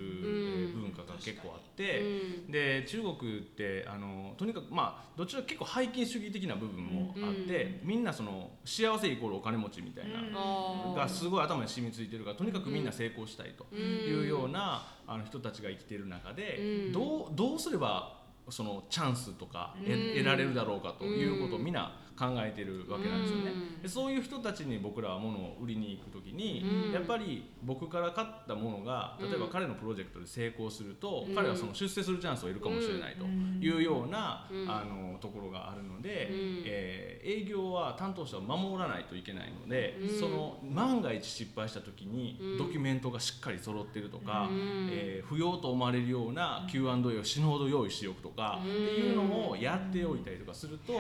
[0.70, 2.52] ー文化が結構あって、うん。
[2.52, 16.92] で中国ってあのとにかくまあどちらか結構背金主義的な部分もあって、みんなその幸せイコールお金持ちみたいな、がすごい頭に染みついてるからとにかくみんな成功したいというような、あの人たちが生きている中で、うん。
[16.92, 23.52] どうどうすればそのチャンスとか得られるだろうかということをみんな考えてるわけなんですよね。
[23.52, 23.82] うん。
[23.82, 26.92] でそういう人たちに僕らは物を売りに行く時に、うん。
[26.94, 31.36] やっぱり僕から買ったものが例えば彼のプロジェクトで成功すると、うん。
[31.36, 34.70] 彼はその出世するチャンスを得るかもしれないというような、うん。
[34.70, 36.64] あのところがあるので、うん。
[36.66, 40.20] えー営業は担当者を守らないといけないので、うん。
[40.20, 42.58] その万が一失敗した時にうん。
[42.58, 44.90] ドキュメントがしっかり揃ってるとか、うん。
[44.92, 48.72] えー不要と思われるような Q&A を死ぬほど用意しておくとか、うん。
[48.72, 50.98] っていうのをやっておいたりとかすると、い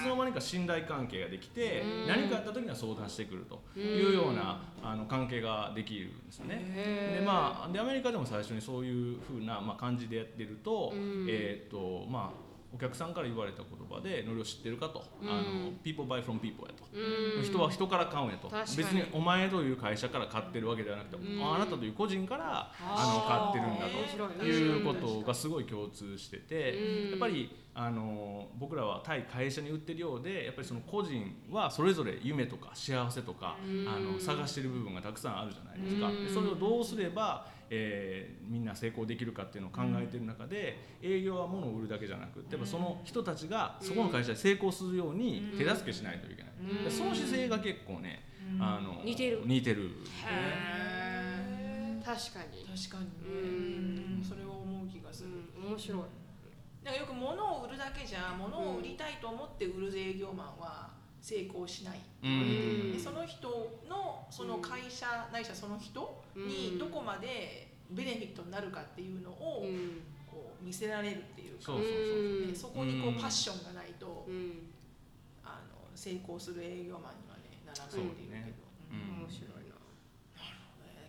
[0.00, 2.06] つの間にか信頼関係ができて、うん。
[2.06, 7.18] 何かあった時には相談してくるというような、あの関係ができるんですね。
[7.18, 11.26] でまあ、でアメリカでも最初にそういうふうな、まあ、感じでやってると,、うん。
[11.28, 15.28] えーっとまあ、お客さんから言われた言葉で「ノリを知ってるか?」と「うん。
[15.28, 16.84] あの People buy from people」やと。
[16.92, 17.42] うん。
[17.42, 18.48] 人は人から買うんやと。
[18.48, 21.54] 別にお前という会社から買ってるわけではなくて、うん。
[21.54, 24.44] あなたという個人からああの買ってるんだと。
[24.44, 27.10] いうことがすごい共通してて、うん。
[27.10, 33.88] やっぱりあの僕らは対会社に売ってるようでやっぱりその個人はそれぞれ夢とか幸せとか、うん。
[33.88, 36.26] あの探してる部分がたくさんあるじゃないですか、うん。
[36.26, 46.52] でそれをどうすれば、えーみんな成功できるかっていうのを考えてる中で、営業は物を売るだけじゃなくてやっぱその人たちがそこの会社で成功するように手助けしないといけない、
[46.90, 48.22] その姿勢が結構ね、
[48.60, 49.42] あの似てる。
[49.44, 49.90] 似てる。
[52.04, 56.02] 確かに、確かにね、それを思う気がする、うん、面白い
[56.84, 62.92] なんかよく物を売るだけじゃ物を売りたいと思って売る営業マンは成功しない、うん。
[62.92, 63.48] でその人
[63.88, 70.02] のその会社ないしはその人にどこまでベネフィットになるかっていうのをうん。
[70.30, 71.72] こう見せられるっていうか。
[72.54, 73.18] そこにこううん。
[73.18, 74.68] パッションがないとうん。
[75.42, 78.52] あの成功する営業マンにはねならないっていうけど、そうね。
[78.92, 78.98] うん。
[79.16, 79.24] うん。
[79.24, 79.80] 面白いな。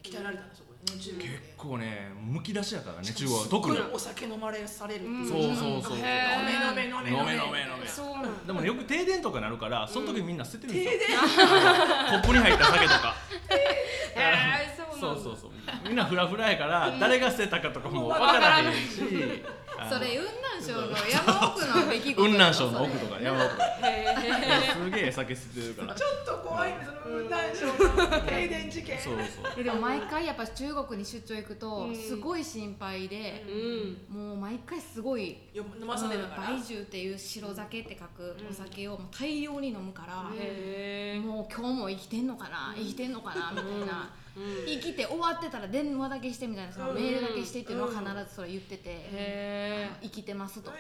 [0.02, 0.56] 鍛えられたんだ
[0.86, 1.18] 結
[1.58, 3.46] 構ねむき出しやからね中国は。
[3.50, 3.78] 特に。
[3.94, 7.34] お酒飲まれされるそうそうそう飲め飲め飲め飲め。
[7.34, 11.00] 飲め飲めそうなんでもねよく停電とかなるからその時みんな捨ててるんですよ。
[11.00, 11.18] 停電。
[11.18, 13.16] コップに入った酒とか
[15.14, 15.52] そうそうそう。
[15.88, 19.00] みんなフラフラやから誰が捨てたかとかも分わからへんし。
[19.90, 25.96] それ雲南省の山奥の出来事雲南省の奥とか山奥すげえ酒捨ててるから。
[25.96, 29.00] ちょっと怖いねその雲南省の停電事件。
[29.00, 29.54] そうそう。
[29.58, 31.96] えでも毎回やっぱ中国に出張行くとうん。
[31.96, 34.28] すごい心配でー、うん。
[34.30, 36.52] もう毎回すごいよ飲まされるから。
[36.52, 43.76] 梅酒っていう白酒って書くお酒をもう大量に飲むから、もう今日も生きてんのかな、生きてんのかなみたいな、う
[44.22, 44.25] ん
[44.66, 46.96] 生きて終わってたら電話だけしてみたいなそのうん。
[46.96, 50.72] メールだけしてっていうのは必ずそれ言ってて、へ生きてますと。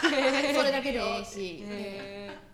[0.00, 0.10] そ
[0.62, 1.64] れだけでええし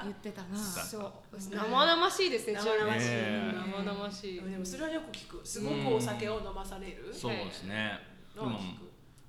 [0.03, 0.49] 言ってたな。
[0.57, 3.09] ーそう生々しいですね生々しい。
[3.09, 4.43] ね生々しい。
[4.43, 5.47] でもそれはよく聞く。
[5.47, 7.11] すごくお酒を飲まされる。
[7.13, 7.93] そうですね。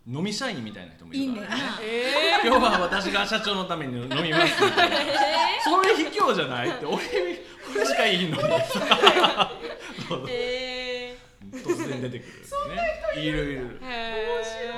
[0.08, 1.56] 飲み社員みたいな人もいるから。
[1.56, 1.62] ね。
[1.84, 2.04] え
[2.44, 4.98] 今日は私が社長のために飲みますみたいな
[5.64, 6.98] それ卑怯じゃないって俺
[7.76, 8.44] 俺しかいいのに。
[10.10, 10.79] ー、へ
[11.52, 12.32] 突然出てくる
[13.16, 13.22] ね。
[13.22, 13.80] いるいる。
[13.82, 14.28] ーへ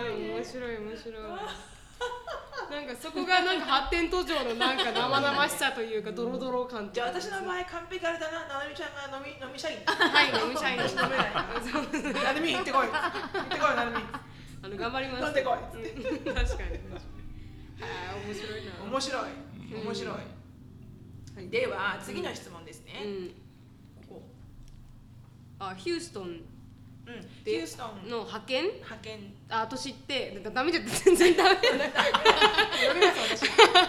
[0.10, 0.78] ー面白い。
[0.78, 1.16] 面白い。
[2.72, 8.48] なんかそこがなんか発展途上のなんか生々しさというかドロドロ感じゃあ私の場合完璧あれだな。
[8.48, 11.34] ななみちゃんが飲み飲み社員はい飲み社員私飲めない。
[12.24, 12.88] なるみ行ってこい。
[12.88, 13.76] 行ってこい。
[13.76, 13.98] なるみ
[14.64, 15.58] あの頑張ります飲んでこい。
[15.58, 15.62] うん
[16.24, 16.72] 確かに確かに
[17.82, 18.66] あー面白い。
[18.66, 19.24] な面白い。
[19.86, 20.20] 面白い、は
[21.42, 21.50] い。
[21.50, 23.28] では次の質問ですね、うん
[24.08, 24.22] ここ
[25.60, 26.42] あヒューストン
[27.08, 28.64] うん、ヒでューストンの派遣？
[28.66, 29.34] 派遣。
[29.50, 30.32] あ年って。
[30.36, 31.64] なんかダメじゃって全然ダメこ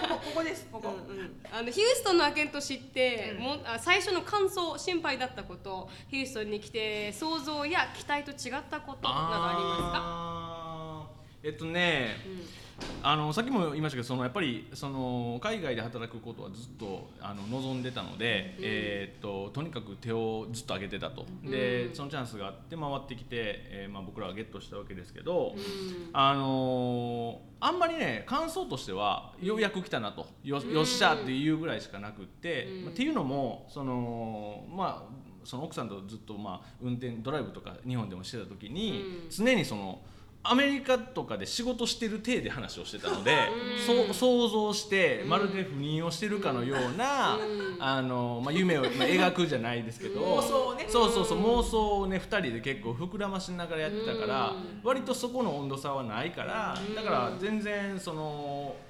[0.09, 0.67] こここです。
[0.73, 1.41] ここ、うんうん。
[1.53, 3.45] あのヒューストンの派遣と知って、うん。
[3.45, 11.11] もうあ最初の感想心配だったことヒューストンに来て想像や期待と違ったことなどありますか？
[11.45, 12.62] えっとねうん
[13.03, 18.65] あのさっきも言いましたけどそのやっぱりその海外で働くことはずっとあの望んでたので、うん。
[18.65, 21.95] えーっととにかく手をずっと挙げてたと、でうん。
[21.95, 26.11] そのチャンスがあって回ってきて、えーまあ、僕らはゲットしたわけですけど、うん。
[26.13, 30.27] あのーあんまりね感想としてはようやく来たなと。
[30.43, 32.83] よよっしゃっていうぐらいしかなくって、うん。
[32.83, 35.13] まあっていうのもそのまあ
[35.45, 39.31] その奥さんとずっとまあ運転ドライブとか日本でもしてた時に、うん。
[39.31, 40.01] 常にその
[40.45, 43.33] アメリカとかで仕事してる体で話をしてたので、
[43.79, 43.87] うん。
[43.87, 45.29] そう想像してうん。
[45.29, 47.77] まるで不妊をしてるかのような、うん。
[47.79, 50.87] あのまあ、夢を、まあ、 描くじゃないですけど、妄想をね。
[50.89, 54.81] そうそうそう妄想をね2人で結構膨らましながらやってたから、うん。
[54.83, 56.95] 割とそこの温度差はないから、うん。
[56.95, 58.23] だから全然その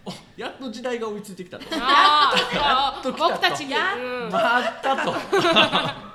[0.05, 1.67] おやっと時代が追いついてきたと。
[1.73, 3.31] あ やっと来たと。
[3.35, 3.73] 僕たちに。
[3.73, 3.95] や
[4.79, 6.12] ったと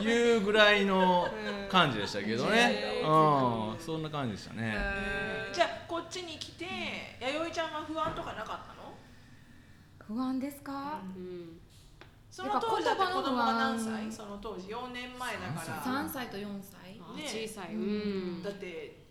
[0.00, 1.28] いうぐらいの
[1.68, 3.00] 感じでしたけどね。
[3.00, 4.74] へ、うん、そんな感じでしたね。
[5.52, 6.66] じゃあこっちに来て
[7.20, 8.94] 弥生ちゃんは不安とかなかったの？
[10.06, 11.60] 不安ですか、うん。
[12.30, 14.10] その当時だって子供が何歳？
[14.12, 16.02] その当時？4年前だから。
[16.04, 16.26] 3歳。
[16.28, 17.00] と4歳。
[17.00, 17.74] あね小さい、
[18.42, 19.06] だって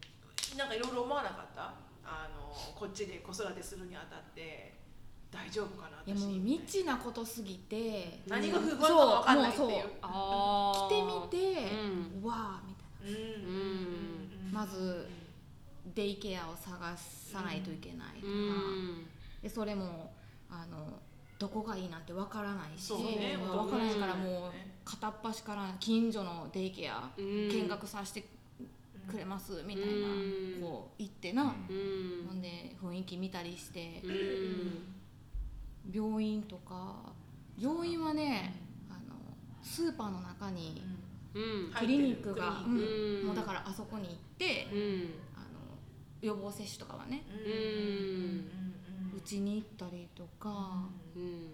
[0.58, 1.74] なんかいろいろ思わなかった？
[2.06, 4.79] あのこっちで子育てするにあたって
[5.32, 9.68] 大丈夫かないや私もう未知なことすぎて何が不安か分かんないっていう。
[9.70, 11.72] 来てみて、
[12.24, 13.54] うわあみたいうんう
[14.50, 14.52] ん。
[14.54, 15.08] なまず
[15.96, 19.06] デイケアを探さないといけないとか、うん。
[19.42, 20.12] でそれも
[20.50, 21.00] あの
[21.38, 23.94] どこがいいなんてわからないし、ねもうわからない。
[23.96, 24.52] からうんもう
[24.84, 27.26] 片っ端から近所のデイケアうん。
[27.50, 28.24] 見学させて
[29.08, 29.92] くれますみたいな、う
[30.60, 30.62] ん。
[30.62, 32.28] こう行ってな、うん。
[32.28, 34.96] ほんで雰囲気見たりして、うん
[35.92, 37.14] 病院とか
[37.58, 38.56] 病院はね
[38.90, 39.16] あの
[39.62, 40.84] スーパーの中に
[41.34, 41.72] うん。
[41.78, 42.78] クリニックが、うん。
[42.78, 43.28] うん。
[43.28, 45.14] もうだからあそこに行って、うん。
[45.36, 45.46] あの
[46.22, 48.50] 予防接種とかはねうん。
[49.16, 51.50] うちに行ったりとか、うん。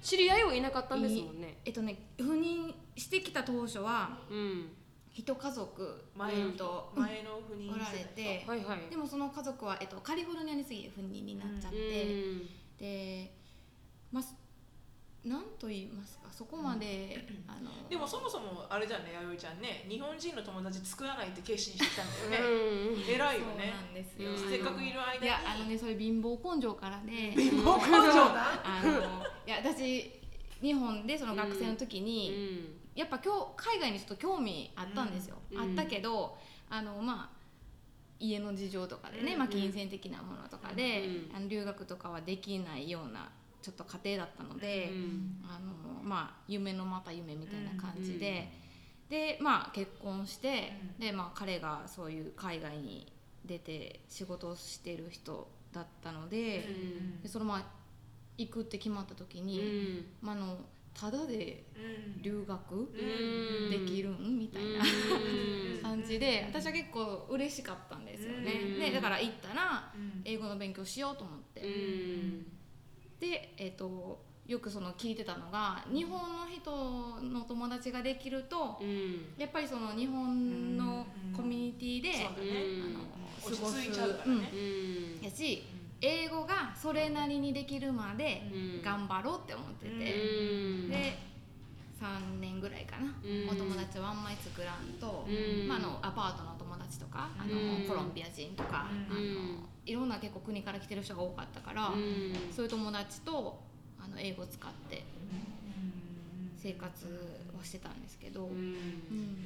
[0.00, 1.58] 知り合いはいなかったんですもんね。
[1.64, 4.70] えっとね赴任してきた当初はうん。
[5.12, 8.88] 一家族前のえっと前の不妊おられて、はいはい。
[8.88, 11.78] でもその家族は、えっと、カリフォルニアに次いで赴任になっちゃって、
[12.78, 13.32] で
[14.12, 14.24] まあ
[15.28, 22.48] なんと言いますかそこまで、あのでもそもそもあれじゃね弥生ちゃんね日本人の友達作らないって決心してきたんだよね。
[22.48, 23.14] うん。
[23.14, 24.50] 偉いよそうねなんですよ、うん。
[24.50, 25.24] せっかくいる間に。
[25.24, 28.62] いやあのねそれ貧乏根性からで貧乏根性だ。
[28.64, 28.90] あの
[29.46, 30.10] いや私
[30.62, 32.78] 日本でその学生の時うに、ん。
[32.94, 35.58] やっぱ今日海外にちょっと興味あったんですよ、うん。
[35.58, 36.38] あったけど
[36.70, 37.38] あのまあ
[38.20, 39.38] 家の事情とかでね、うん。
[39.40, 41.36] まあ、金銭的なものとかで、うん。
[41.36, 43.28] あの留学とかはできないような
[43.62, 45.40] ちょっと家庭だったので、うん。
[45.44, 48.50] あのまあ夢のまた夢みたいな感じで、
[49.08, 53.12] でまあ結婚して、でまあ彼がそういう海外に
[53.44, 57.22] 出て仕事をしてる人だったので,、うん。
[57.22, 57.64] でそのまあ
[58.36, 60.06] 行くって決まった時うに、ん。
[60.20, 60.58] まあ、あの
[60.94, 62.22] ただでうん。
[62.22, 63.70] 留学うん。
[63.70, 65.82] できるんみたいなうん。
[65.82, 68.52] 感じで私は結構嬉しかったんですよね。
[68.52, 68.78] うん。
[68.80, 70.22] でだから行ったらうん。
[70.24, 72.46] 英語の勉強しようと思って、うん
[73.20, 76.70] で、えー、とよくその聞いてたのが日本の人
[77.20, 79.34] の友達ができるとうん。
[79.36, 82.64] やっぱりその日本のコミュニティで、そうだね。
[82.82, 84.50] あの過ごす落ち着いちゃうからね。
[84.52, 85.24] うん。
[85.24, 85.64] やし
[86.00, 88.82] 英語がそれなりにできるまでうん。
[88.82, 90.88] 頑張ろうって思ってて、うん。
[90.88, 91.18] で
[92.00, 93.50] 3年ぐらいかな、うん。
[93.50, 95.68] お友達をあんまり作らんと、うん。
[95.68, 97.86] まあ、あのアパートの友達とかあの、うん。
[97.86, 99.16] コロンビア人とか、うん。
[99.16, 102.52] あのいろんな結構国から来てる人が多かったから、うん。
[102.52, 103.58] そういう友達と
[103.98, 105.02] あの英語を使って
[106.56, 107.06] 生活
[107.58, 108.52] をしてたんですけど、うん。
[108.52, 108.76] うん。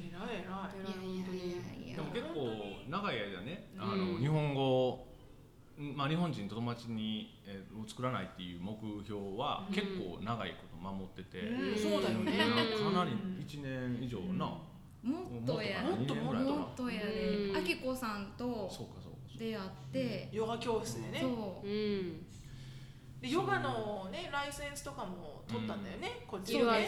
[0.03, 1.15] 偉い偉い。
[1.15, 1.95] いやいやいやいや。
[1.95, 4.19] でも結構長い間ねあの、うん。
[4.19, 5.07] 日本語
[5.75, 9.73] まあ、日本人と友達に、えーを作らないっていう目標はうん。
[9.73, 11.77] 結構長いこと守ってて、うん。
[11.77, 12.31] そうだよね。
[12.31, 14.45] うんかなり1年以上な、
[15.03, 17.57] もっとやもっともっとやでうん。
[17.57, 18.69] あきこさんと
[19.43, 21.19] そうかそうかそうか出会って、ヨガ教室でね。
[21.21, 21.67] そう。
[21.67, 22.25] うん。
[23.21, 26.63] でヨガのねライセンスとかも取ったんだよね、こっちいで。
[26.63, 26.65] ね。
[26.65, 26.83] はい、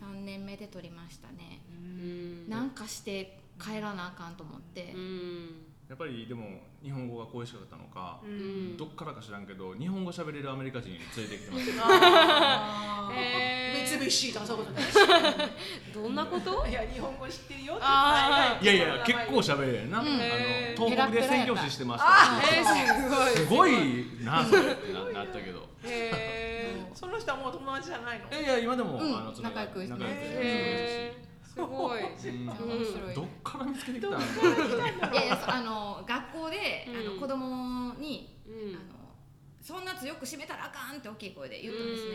[0.00, 2.48] 3年目で取りましたね、うん。
[2.48, 4.92] なんかして帰らなあかんと思って。
[4.92, 6.46] う、んやっぱりでも
[6.82, 8.32] 日本語が恋しかったのか、ううん。
[8.72, 11.70] んどっからか知らんけど日本語喋れるアメリカ人連れてきてます。
[11.82, 13.12] あー。
[13.20, 13.86] へー。
[13.86, 14.86] 三菱とかそういうことね
[15.92, 16.64] どんなこと？
[16.66, 18.64] いや日本語知ってるよってあい。
[18.66, 20.06] やいや結構喋れるな、うん。
[20.06, 20.18] あの
[20.78, 22.64] 東北で宣教師してました。
[22.64, 23.30] すごい。
[23.36, 25.68] すごいなそれってななったけど。
[25.84, 28.40] へ その人はもう友達じゃないの？
[28.40, 29.14] いや今でも、うん。
[29.14, 29.92] あの仲良くして。
[29.92, 32.00] 仲良くーへーすごい。
[32.00, 32.46] うん。
[32.46, 33.14] 面白い。
[33.14, 34.18] どっから見つけてきたの？
[34.18, 37.14] いやいやそう あの学校で、あうん。
[37.16, 38.74] の子供に、うん。
[38.74, 39.02] あの
[39.60, 42.10] そんな強く閉めたらあかんって大きい声で言ったんですね、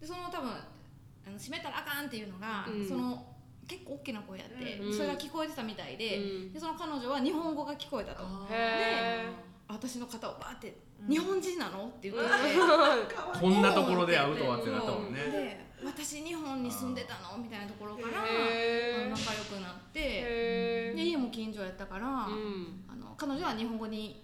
[0.00, 2.88] でその多分あの閉めたらあかんっていうのが、うん。
[2.88, 3.26] その
[3.66, 4.92] 結構大きな声やって、うん。
[4.94, 6.52] それが聞こえてたみたいで,、うん。
[6.52, 8.52] でその彼女は日本語が聞こえたと、あー。
[8.52, 9.26] へ
[9.68, 11.08] 私の肩をバーって「うん。
[11.08, 12.30] 日本人なの?」って言って。
[13.40, 17.42] こんなところで会うとはってなったもんね私日本に住んでたの？
[17.42, 22.84] みたいなところから、仲良くなってへで家も近所やったから、うん。
[22.88, 24.22] あの彼女は日本語に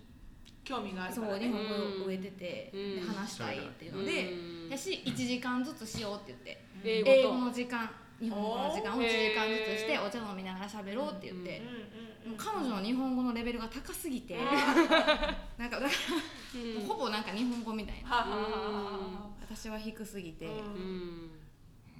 [0.64, 2.94] 興味があるそう日本語を植えてて、うん。
[3.01, 4.71] で話したいっていうので、うん。
[4.71, 7.90] やし1時間ずつしようって言って英英語の時間
[8.21, 11.62] 日本語の時間を1おー時間ずつしてお茶飲みながら喋ろうって言って、
[12.27, 14.37] もう彼女の日本語のレベルが高すぎて、
[15.57, 15.71] なん。
[15.71, 15.88] かだから
[16.61, 16.87] うん。
[16.87, 18.27] ほぼなんか日本語みたいな。
[19.40, 20.47] 私は低すぎて、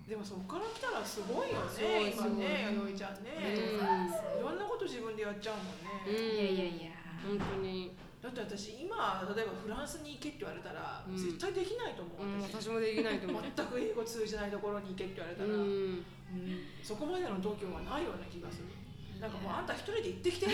[0.09, 3.29] でもそこから来たらすごいよね今ね弥生ちゃんね。
[3.45, 4.41] うん。
[4.41, 6.33] いろんなこと自分でやっちゃうもんうんね。
[6.33, 6.97] いやいやいや。
[7.21, 7.93] 本当に。
[8.25, 11.13] だって私今例えばフランスに行けって言われたらうん。
[11.13, 12.65] 絶対できないと思う私。
[12.65, 13.43] 私もできないと思う。
[13.45, 15.53] 全く英語通じないところに行けって言われたら。
[15.53, 15.61] うん。
[15.61, 16.65] うん。
[16.81, 18.73] そこまでの度胸がないような気がする。
[19.21, 20.47] なんかもうあんた一人で行ってきて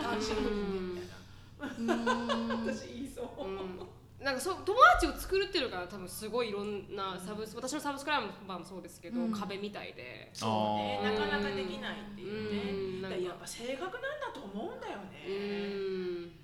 [0.00, 2.56] 単身赴任でみたいな。
[2.72, 3.44] 私言いそう。
[3.44, 3.84] うん
[4.24, 9.32] なんかそう友達を作るっていうのが多分すごいいろんなサブス私のサブスクライバーもそうですけど、うん。
[9.32, 10.30] 壁みたいで。
[10.32, 11.00] そうね。
[11.04, 13.16] なかなかできないっていうね。
[13.16, 13.22] うん。
[13.22, 15.34] やっぱ性格なんだと思うんだようね
[15.68, 16.43] ん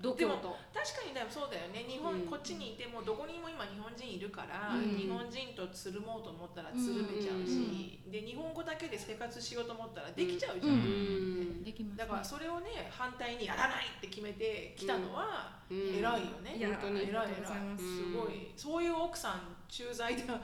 [0.00, 0.56] 度胸と。
[0.74, 1.84] 確かにでもそうだよね。
[1.88, 2.20] 日本、うん。
[2.26, 4.96] こっちにいてもどこにも今日本人いるから、うん。
[4.96, 15.96] 日本人とつるもうと思ったらつるめちゃうし、で日本語だけで生活しようと思ったらできちゃうじゃん、うんできます、ね、だからそれをね反対にやらないって決めてきたのはうん。
[15.98, 17.24] 偉いよね、いや本当に偉い偉い。
[17.24, 17.84] ありがとうございます。
[17.84, 18.52] すごい。
[18.56, 20.40] そういう奥さん駐在であ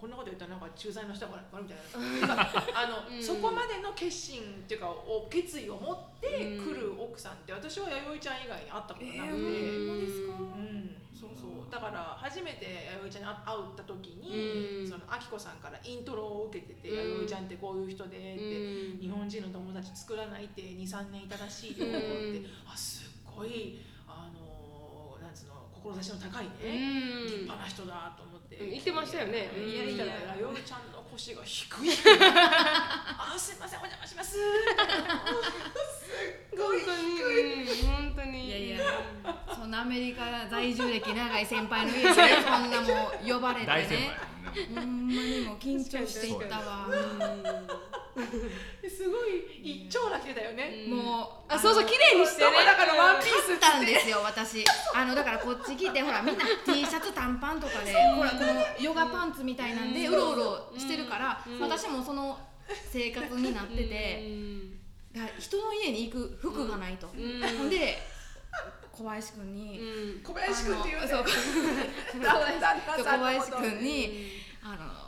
[0.00, 1.78] こんなこと言ったらなんか駐在の人があるみたい
[2.24, 2.40] な。
[2.72, 3.22] あの、うん。
[3.22, 11.70] そこまでの決心っていうかお決意を持って来る奥さんって私は弥生ちゃん以外に会ったことなくて、えー、ですか、うん、そうそう。
[11.70, 14.88] だから初めて弥生ちゃんに会った時に、うん。
[14.88, 17.20] そのあきこさんからイントロを受けてて「うん。
[17.20, 19.00] 弥生ちゃんってこういう人で」って、うん。
[19.00, 22.46] 日本人の友達作らないって23年いたらしいよって、うん。
[22.66, 27.24] あすっごいあのなんつうの志の高いね、うん。
[27.24, 28.29] 立派な人だと思って、うん
[28.68, 29.50] 言ってましたよね。
[29.56, 29.98] いやいうん。
[29.98, 30.04] や
[30.40, 31.90] 弥生ちゃんの腰が低い。
[32.22, 34.30] あすいませんお邪魔します。
[34.32, 34.40] すっ
[36.58, 37.08] ごい本当に。
[37.62, 38.46] うん本当に。
[38.46, 38.84] いやいや
[39.54, 42.14] そんなアメリカ在住歴長い先輩の家でそ
[42.58, 44.16] んなもう呼ばれてね。
[44.74, 46.88] ほんまにもう緊張していったわ
[48.88, 52.64] すごい一長羅してたよね、もうあそうそう綺麗にしてね。
[52.64, 54.64] だからワンピース買ったんですよ私。
[54.94, 62.38] あのだからこっち来てほらみんな T シャツ短パンとかでほらこのヨガパンツみたいなんでうろうろしてるから私もその
[62.90, 64.24] 生活になってて
[65.38, 67.08] 人の家に行く服がないと。
[67.68, 68.02] で
[68.92, 69.80] 小林くんに
[70.22, 71.24] 小林君っていうそう。
[71.24, 74.90] 小林くんにあの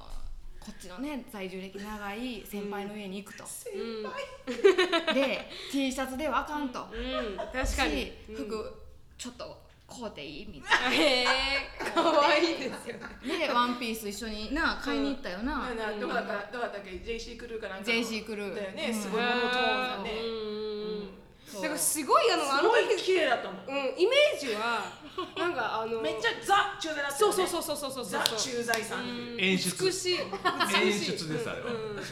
[0.65, 4.05] こっちのね在住歴長い先輩の家に行くと、先うん。
[4.05, 5.15] 輩。
[5.15, 7.37] で T シャツではあかんと、うん。
[7.37, 8.03] 確かに。
[8.03, 8.73] し服
[9.19, 11.27] ちょっと買うていいみたいへえ
[11.95, 13.01] 可愛いですよね。
[13.27, 16.53] なでワンピース一緒にな買いに行ったよな、ななどこだった？
[16.53, 17.99] どこだったっけ？JC クルーかなんかの。
[17.99, 18.55] JC クルー。
[18.57, 18.93] だよね。
[18.93, 20.11] すごいモノトーンだね。
[20.25, 20.72] うん
[21.61, 23.67] だからすごいあのあのすごい時綺麗だったもん。
[23.67, 24.85] うんイメージは
[25.37, 28.23] なんかあのめっちゃザ駐在だったそうよねそうそうそうそうそう。
[28.23, 29.37] ザ駐在さんうん。
[29.39, 29.85] 演出。
[29.85, 30.15] 美しい。
[30.15, 31.67] 演出ですあれは。
[31.67, 32.03] うん。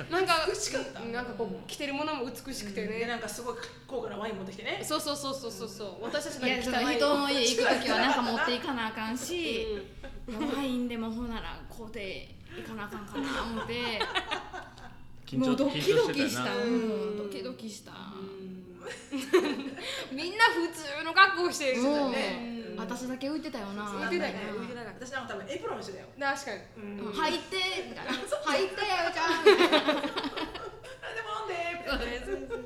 [0.10, 1.00] なんか美しかった。
[1.00, 2.98] なんかこう着てるものも美しくてね。
[3.00, 3.54] でなんかすごい
[3.86, 4.82] 高価なワイン持ってきてね。
[4.82, 6.02] そうそうそうそうそうそう。
[6.02, 9.66] 私たちいやその汚い人の家行く時はなんか持っていかなあかんし。
[10.26, 10.48] うん。
[10.56, 14.00] ワインでもほんなら買うていかなあかんかな思って。
[15.36, 16.56] もうドキドキした。
[16.56, 17.18] うん。
[17.18, 17.92] ドキドキした
[20.12, 22.12] みんな普通の格好してる人だようん。
[22.12, 23.84] ね私だけ浮いてたよな。
[23.84, 24.40] 浮いてたよね。
[24.52, 25.06] 浮いてなかった。
[25.06, 26.06] 私なんか多分エプロンしてたよ。
[26.18, 26.60] 確かに。
[26.76, 27.12] うん。
[27.12, 27.56] 入って
[27.88, 28.12] みたいな。
[28.44, 28.78] 入ってよ
[29.12, 29.44] ちゃん。
[29.44, 32.60] みたいなでも飲んでみたいな。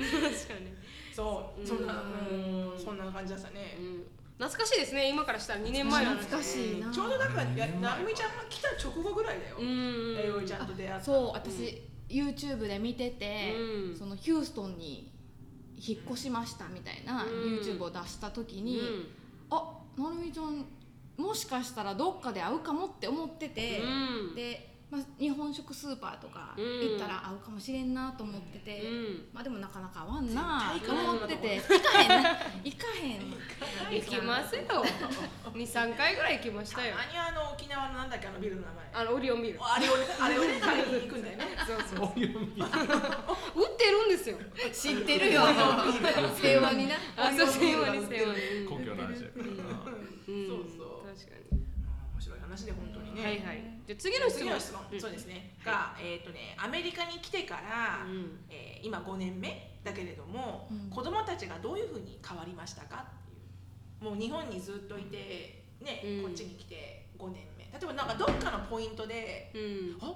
[0.00, 0.74] 確かに
[1.12, 3.76] そうそんなうそんな感じだったね。
[3.78, 4.06] うん。
[4.38, 6.90] 懐かしいですね今からしたら2年前なのに懐かしいな。
[6.90, 9.56] ちょうどだからやなるみちゃんが来た直後ぐらいだよ。
[9.58, 10.14] うん。
[10.16, 13.96] 弥生ちゃんと出会ったそう私 YouTube で見ててうん。
[13.96, 15.12] そのヒューストンに
[15.80, 17.30] 引っ越しましたみたいなうん。
[17.58, 18.80] YouTube を出した時に
[19.50, 20.64] あなるみちゃん
[21.16, 24.34] もしかしたらどっかで会うかもって思っててうん。
[24.34, 26.64] で、まあ、日本食スーパーとかうん。
[26.64, 29.28] 行ったら会うかもしれんなと思ってて、うん。
[29.32, 30.74] まあでもなかなか会わんな。
[30.84, 32.30] と思ってて行かへんな。
[32.64, 33.30] 行かへん。
[34.02, 34.62] 行きますよ。
[35.54, 36.96] 23回ぐらい行きましたよ。
[36.96, 38.90] たまにあの沖縄のなんだっけあのビルの名前。
[38.92, 39.58] あのオリオンビール。
[39.62, 39.86] あれ
[40.20, 41.44] あれをね買いに行くんだよね。
[41.64, 42.04] そうそう。
[42.06, 44.38] お読み売ってるんですよ。
[44.72, 45.42] 知ってるよ。
[46.42, 46.96] 平和にな。
[47.16, 48.66] あそう平和に平和に。
[48.68, 49.52] 故郷の話やからな。
[50.26, 50.46] うん。
[50.48, 51.06] そうそう。
[51.06, 51.60] 確かに。
[52.12, 53.22] 面白い話で本当にね。
[53.22, 55.00] はいはいじゃあ次の質問。
[55.00, 55.56] そうですね。
[55.64, 58.38] が、えっ、とねアメリカに来てから、うん。
[58.48, 60.90] えー今5年目だけれども、うん。
[60.90, 64.10] 子供たちがどういうふうに変わりましたかっていう。
[64.10, 66.22] もう日本にずっといてね、うん。
[66.22, 67.64] こっちに来て5年目。
[67.64, 69.98] 例えばなんかどっかのポイントでうん。
[70.00, 70.14] あ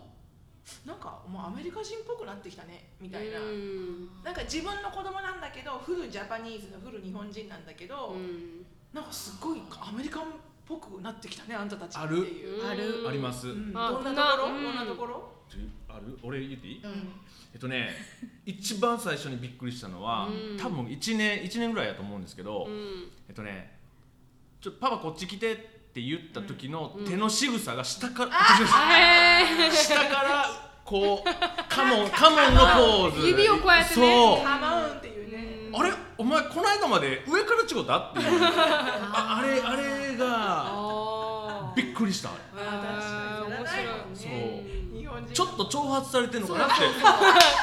[0.86, 4.08] なんかもうアメリカ人っぽくなってきたねみたいな、うん。
[4.22, 8.64] なんか自分の子供なんだけどフルジャパニーズのフル日本人なんだけど、うん。
[8.94, 10.26] なんかすごいアメリカンっ
[10.66, 12.66] ぽくなってきたねあんたたちっていう。
[12.66, 13.04] ある。
[13.08, 13.48] あります。
[13.48, 13.72] うん。
[13.74, 14.62] あどんなところ、うん。
[14.64, 15.28] どんなところ、
[15.88, 16.18] ある？
[16.22, 16.80] 俺言っていい？
[16.82, 17.12] うん。
[17.52, 17.90] えっとね
[18.46, 20.56] 一番最初にびっくりしたのはうん。
[20.58, 23.10] 多分1年1年ぐらいやと思うんですけどうん。
[23.28, 23.78] えっとね
[24.60, 25.56] ちょパパこっち来てっ
[25.94, 27.04] て言った時のうん。
[27.04, 30.46] 手の仕草が下からへ 下から
[30.84, 31.28] こう
[31.68, 33.28] カモンカモンのポーズ。
[33.28, 34.44] 指をこうやってねそう。
[34.46, 35.08] ハマウンって
[35.76, 35.92] あれ？
[36.16, 44.74] お前この間まで上から違ったっていう ああれあれがあびっくりしたあー面白いそう。
[45.32, 46.74] ちょっと挑発されてんのかなって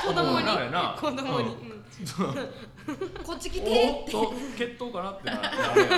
[0.08, 0.46] 子供に。
[0.48, 1.48] 子供に。
[1.48, 1.72] うん。
[3.24, 5.92] こっち来ておっと決闘かなってなるあれあれ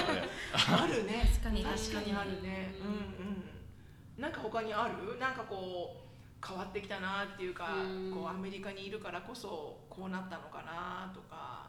[0.84, 1.32] あるね。
[1.34, 1.64] 確かに。
[1.64, 2.76] 確かにあるね。
[2.82, 4.22] うんうん。
[4.22, 5.18] なんか他にある？
[5.20, 5.96] なんかこ
[6.44, 7.78] う変わってきたなっていうかう
[8.10, 8.12] ん。
[8.14, 11.63] こうアメリカにいるからこそこうなったのかなとか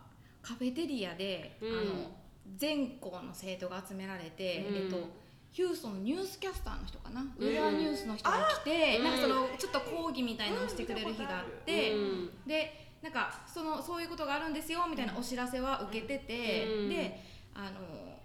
[0.44, 1.68] カフェテリアで、うん。
[1.70, 2.10] あの
[2.56, 4.76] 全校の生徒が集められて、うん。
[4.76, 12.30] えっとヒューストンのニュースキャスターの人かな、ウェザーニュースの人が来て、うんなんかそのちょっと講義みたいなのをしてくれる日があって、うん。
[12.44, 16.88] でなんかそのそういうことがあるんですよみたいなお知らせは受けてて、うん。
[16.88, 17.20] で
[17.54, 18.18] あの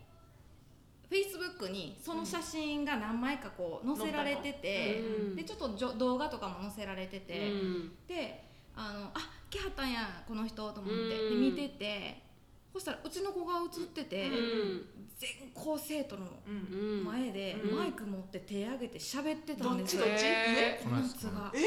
[1.08, 5.04] フェイスブックにその写真が何枚かこう載せられてて、う
[5.34, 5.36] ん。
[5.36, 7.92] でちょっとじょ動画とかも載せられてて、うん。
[8.08, 8.44] で
[8.76, 11.54] あのあ来はったんやこの人と思って、うん。
[11.54, 12.24] で見てて
[12.72, 14.86] そしたらうちの子が映ってて、うん。
[15.20, 16.54] 全校生徒のうん。
[16.56, 17.78] うん前でうん。
[17.78, 20.06] マイク持って手挙げて喋ってたんですよ。
[20.06, 20.26] どっちどっち？
[20.26, 21.52] へこのが。
[21.54, 21.62] えへ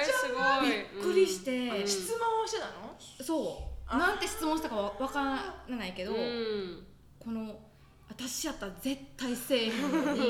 [0.00, 0.70] ーすごい。
[0.70, 1.86] びっくりして、うん。
[1.86, 2.96] 質問をしてたの？
[3.22, 3.82] そう。
[3.86, 3.98] あ。
[3.98, 5.20] なんて質問したかわわか
[5.68, 6.86] らないけど、うん。
[7.18, 7.58] この
[8.08, 10.20] 私やったら絶対せえへんのに、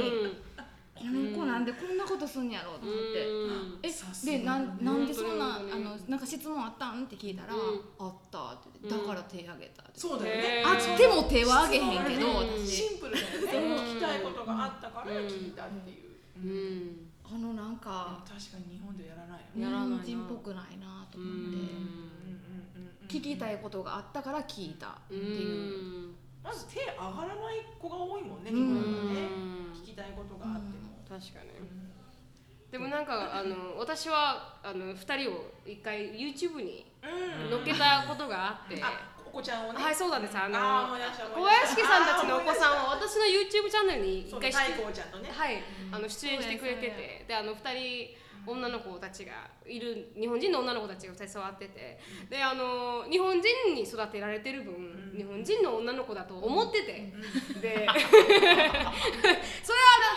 [0.57, 0.63] こ
[1.05, 3.27] の子なんでこんなことすんやろうと思って。
[3.27, 3.79] うん。
[3.83, 3.91] え
[4.39, 7.05] でなんなんでそんなあのなんか質問あったん？
[7.05, 7.61] って聞いたら、うん。
[7.99, 10.63] あったって言ってだから手挙げたって、そうだよね。
[10.65, 13.27] あっても手は挙げへんけど、シンプルだよ
[13.77, 16.43] 聞きたいことがあったから聞いたっていう。
[16.43, 17.11] うん。
[17.25, 19.65] あのなんか確かに日本でやらないよ日ね。
[19.65, 21.57] やらないな本人っぽくないなと思って。
[21.57, 22.13] うん。
[23.09, 25.19] 聞きたいことがあったから聞いたってう。
[25.19, 26.15] いう。
[26.47, 28.57] んまず手上がらない子が多いもんねうん。
[28.57, 29.21] 日本はね
[29.75, 30.87] 聞きたいことがあっても。
[31.09, 31.51] 確かに。
[32.71, 37.51] でもなんかあの私はあの2人を一回 YouTube にうん。
[37.51, 39.83] 載っけたことがあって、あお子ちゃんをね。
[39.83, 40.39] はいそうなんです。
[40.39, 47.25] あの小林さんたちのお子さんは私の YouTube チャンネルに一回はい、あの出演してくれてて。
[47.27, 49.33] であの2人女の子たちが
[49.67, 51.99] いる日本人の女の子たちが2人座ってて。
[52.31, 55.17] であの日本人に育てられてる分、ん。
[55.17, 57.13] 日本人の女の子だと思ってて、で
[57.63, 58.23] それは頭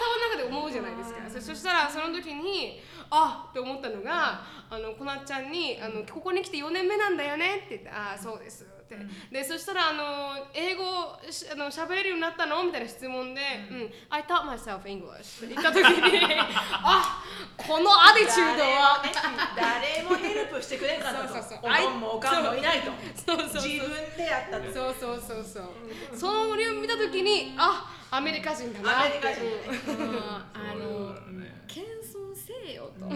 [0.10, 1.30] の中で思うじゃないですか。
[1.30, 10.84] そそしたらその時にあっって思ったのがあのこなっちゃんにあの「ここに来て4年目なんだよね」って言って「ああそうです」って、でそしたらあの英語
[11.30, 12.64] しあの喋れるようになったの？
[12.64, 16.20] みたいな質問で「うん、I taught myself English」って言った時に
[16.74, 17.24] あ
[17.58, 19.04] このアティチュードは。
[19.56, 21.28] 誰もヘルプしてくれんかったと。
[21.28, 21.60] そうそうそう。
[21.64, 22.92] おとんもおかんもいないと。
[23.16, 23.64] そうそうそう。
[23.64, 24.74] 自分でやったと。
[24.74, 26.18] そうそうそうそう。
[26.18, 29.08] それを見た時にあアメリカ人だな。
[29.08, 29.42] ってアメリカ人。
[30.54, 31.16] あの
[31.68, 33.10] 謙遜せえよと。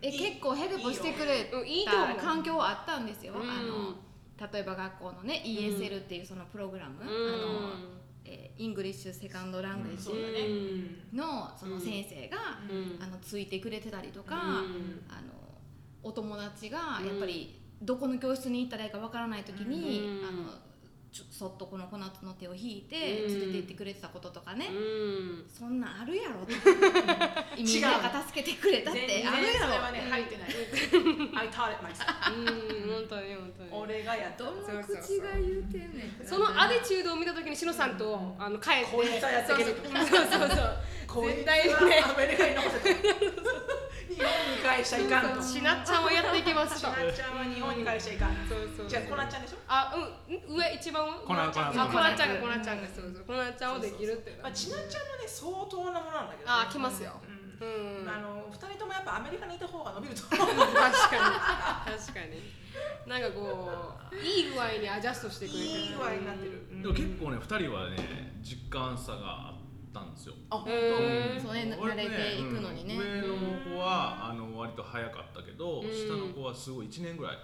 [0.00, 2.16] え結構ヘルプしてくれうんいいと思う。
[2.16, 3.50] た環境はあったんですよ、うん。
[3.50, 3.94] あの
[4.52, 7.06] 例えば学校のね ESL っていうそのプログラム、うん。
[7.06, 7.12] あの
[8.24, 13.02] えーイングリッシュセカンドラングエッジのその先生が、うん。
[13.02, 15.04] あのついてくれてたりとか、うん。
[15.08, 15.32] あの
[16.02, 20.28] お友達がやっぱりどこの教室に行ったらいいかわからない時に、うん。
[20.28, 20.71] あの
[21.12, 23.40] ちょそっとこの小夏の手を引いてうん。
[23.40, 25.44] 連れて行ってくれてたこととかね、うん。
[25.46, 26.54] そんなんあるやろって
[27.60, 29.58] みんなが助けてくれたって全然あるやろ。
[29.58, 30.48] それはね入ってない。
[31.36, 33.70] I taught it myself うん本当に本当に。
[33.72, 34.44] 俺がやった。
[34.44, 36.26] どの口が言うてんねん。
[36.26, 38.92] そのアティチュードを見た時にしのさんとあの帰って。
[38.92, 40.76] こいつはやってけるとそうそうそう
[41.12, 41.74] こいつ絶対にね。
[41.74, 42.88] はアメリカに残せと。
[44.12, 45.42] 日本に返しちゃいかんと。
[45.42, 49.56] しなっちゃんはやっていきますしなっちゃんは日本に返しちゃいかんそうそうじゃあこなっちゃんでしょ？
[49.68, 51.04] あうん上一番？
[51.04, 53.24] 上こなこなあこなちゃんがこなちゃんがそうそう。
[53.26, 56.48] こなちゃんをできるってまあちなっちゃんもね相当なものなんだけど。
[56.48, 57.12] ねあ来ますよ。
[57.60, 58.02] うん。
[58.02, 58.08] うん。
[58.08, 60.48] あの二人ともやっぱアメリカにいた方が伸びると思う。
[60.48, 61.96] 確かに。
[61.96, 62.42] 確かに。
[63.06, 65.64] なんかこういい具合にアジャストしてくれてる。
[65.64, 66.82] いい具合になってる。
[66.82, 69.61] でも結構ね2人はね実感差があっ
[69.92, 70.34] たんですよ。
[70.50, 71.40] あ本へー。
[71.40, 72.94] そうね慣れていくのにね。
[72.94, 73.00] うん。
[73.00, 75.88] 上の子はあの割と早かったけど、うん。
[75.88, 77.38] 下の子はすごい1年ぐらい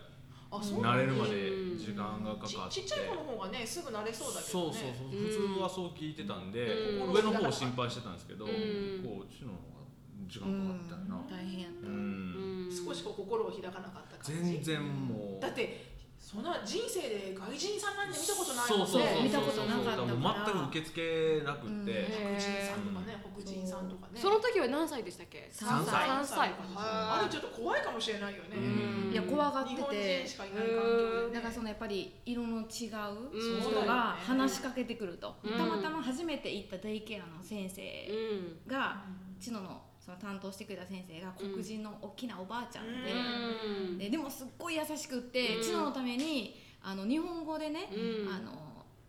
[0.50, 1.78] 当あそう慣れるまうでん。
[1.78, 2.80] 時間がかかって。
[2.80, 4.70] ちちっちゃい子の方がねすぐ慣れそうだけどね。
[4.70, 6.66] そうそうそう、うん普通はそう聞いてたんで、
[6.98, 7.12] うん。
[7.12, 8.50] 上の方を心配してたんですけど、うん。
[8.50, 9.78] 結構うちの方が
[10.26, 12.68] 時間かかったよな、大変やった、うん。
[12.68, 14.52] 少しこう心を開かなかった感じ。
[14.52, 15.40] 全然もう。
[15.40, 15.87] だって
[16.28, 20.12] そんな人生で外人さんなんて見たことないもんそうそうそうそう見たことなかったから。
[20.12, 22.36] もう全く受け付けなくって、うん。
[22.36, 24.20] 白人さんとかね黒人さんとかね。
[24.20, 25.48] その時は何歳でしたっけ？
[25.50, 26.06] 三歳。
[26.06, 26.52] 三歳。
[26.76, 28.60] あれちょっと怖いかもしれないよね。
[28.60, 29.10] うん。
[29.10, 33.62] いや怖がって日本て人しかいない環境だからそのやっぱり色の違ううん。
[33.64, 35.52] 人が話しかけてくると、うん。
[35.56, 37.80] たまたま初めて行ったデイケアの先生
[38.12, 38.70] うん。
[38.70, 39.02] が、
[39.40, 43.98] チノのその担当してくれた先生が黒人の大きなおばあちゃんで,、うん。
[43.98, 45.62] ででもすっごい優しくって、うん。
[45.62, 48.32] チノのためにあの日本語でね、うん。
[48.32, 48.52] あの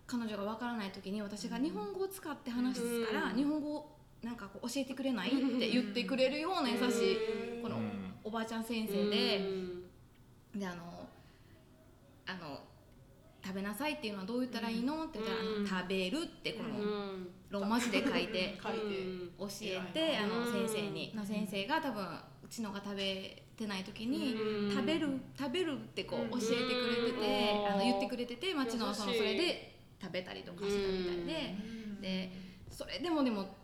[0.06, 3.36] 彼女がわからない時に私が日本語を使って話すから、うん。
[3.38, 9.38] 日本語をなんかこう教えてくれないって言ってくれるような優しいこのうんおばあちゃん先生で。
[9.38, 10.60] うん。
[10.60, 11.08] であの
[12.26, 12.60] あの
[13.42, 15.66] 食べなさいっていうのはどう言ったらいいのって言ったら、うん。
[15.66, 18.58] 食べるってこのうんローマ字で書いて。
[18.62, 18.80] 書いて。
[19.38, 20.68] 教えてあのうん。
[20.68, 21.12] 先生に。
[21.16, 24.72] の先生が多分うちのが食べてない時にうん。
[24.72, 27.68] 食べる食べるってこう教えてくれててうん。
[27.68, 31.56] あの言ってくれてて町のそのそれで食べたりとかしたみたいで。
[32.02, 32.32] で
[32.70, 33.59] それでもでも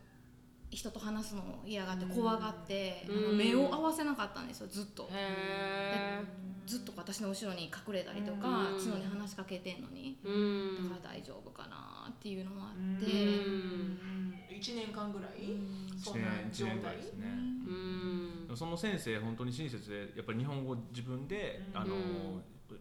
[0.71, 5.07] 人と話すのを嫌がって怖がってあのうん目を合わせなかったんですよずっと。
[5.11, 6.21] へ
[6.65, 8.77] ずっと私の後ろに隠れたりとうかん。
[8.77, 10.89] 角に話しかけてんのにーうん。
[10.89, 12.97] だから大丈夫かなっていうのもあうん。
[12.97, 15.55] って1年間ぐらい？
[16.03, 17.27] そ1んな年一状態ですね、
[18.49, 18.57] うん。
[18.57, 21.81] その先生本当に親切でやっぱり日本語自分で、うん。
[21.81, 21.95] あの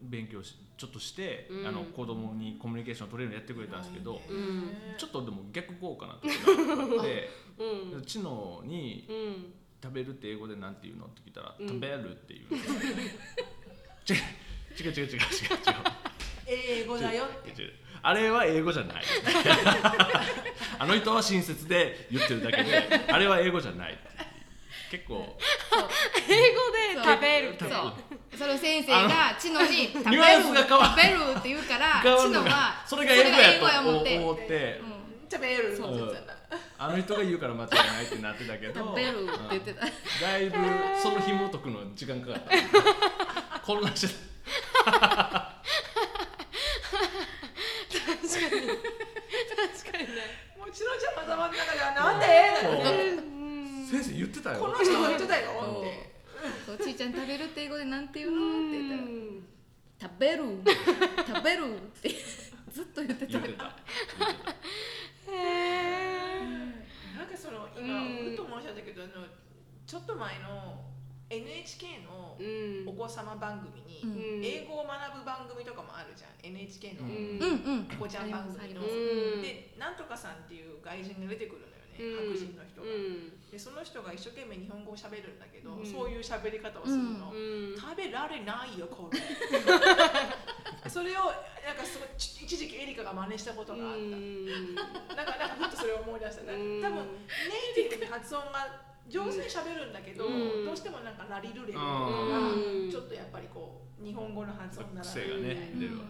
[0.01, 1.67] 勉強しちょっとして、うん。
[1.67, 4.69] あの子供にコミュニケーション取れるようにやってくれたんですけど、うん。
[4.97, 7.29] ちょっとでも逆効果な時があって
[7.93, 8.01] うん。
[8.03, 11.67] 知能にうん「食べるって英語でなんて言うの?」って聞いたら「うん。
[11.67, 12.55] 食べる」って言う。
[14.07, 15.13] 違う違う違う違う違う。
[15.13, 15.19] 違う
[16.47, 17.23] 英語だよ
[18.03, 19.03] あれは英語じゃない。
[20.77, 22.77] あの人は親切で言ってるだけで
[23.07, 23.97] あれは英語じゃない
[24.95, 25.35] 結構。
[26.29, 27.93] 英語で食べるってそう。
[28.37, 34.81] それを先生が知能に「食べる」食べるって言うから知能はそれが英語やと思って思って。
[34.81, 34.95] うん。
[35.29, 35.75] 食べる。
[35.75, 36.33] そうって言ってたんだ
[36.77, 38.73] ああの人が言うから間違いないってなってたけど。
[38.81, 39.91] 食べるって言ってた、うん
[40.21, 40.57] だいぶ
[41.01, 42.43] その紐解くの時間かかっ
[43.53, 43.59] た。
[43.59, 44.13] 混乱して
[44.85, 45.09] 確か
[48.55, 48.67] に。
[48.67, 50.21] 確かにね。
[50.57, 52.19] もちろんじゃあ頭の中ではなん
[53.25, 53.34] で？
[54.35, 54.59] ってたよ。
[54.59, 55.49] この人が言ってたよ。
[55.79, 56.15] って。
[56.65, 58.37] そうちいちゃん食べるって英語でなんて言うの？
[58.37, 59.43] って言ったらうん。
[59.99, 60.43] 食べる。
[61.25, 62.09] 食べるって。
[62.71, 63.31] ずっと言ってた。
[63.31, 63.53] 言ってた。
[63.53, 63.63] 言ってた。
[67.17, 69.25] なんかその今うんふと申し上げたけどあの
[69.87, 70.83] ちょっと前の
[71.29, 72.89] NHK のうん。
[72.89, 74.45] お子様番組に、うん。
[74.45, 76.31] 英語を学ぶ番組とかもあるじゃん。
[76.45, 77.07] NHK の
[77.97, 78.81] お子ちゃん番組の、
[79.41, 81.67] でなんとかさんっていう外人が出てくるの
[82.03, 85.85] 白人の人が、うんでその人が一生懸命日本語を喋るんだけど、うん。
[85.85, 87.79] そういう喋り方をするの、うん。
[87.79, 89.15] 食べられないよこれ。
[90.91, 91.31] それを
[91.63, 94.75] なんかすごいち一時期エリカが真似したことがあった、うん。
[94.75, 96.43] なんかなんかふっとそれを思い出した。
[96.43, 96.81] ねうん。
[96.83, 98.67] 多分ネイティブに発音が
[99.07, 100.65] 上手に喋るんだけど、うん。
[100.65, 102.09] どうしてもなんかラリルレルとか
[102.51, 102.91] うん。
[102.91, 105.79] ちょっとやっぱりこう日本語の発音なら癖がねうん。
[105.79, 106.03] 出るわ。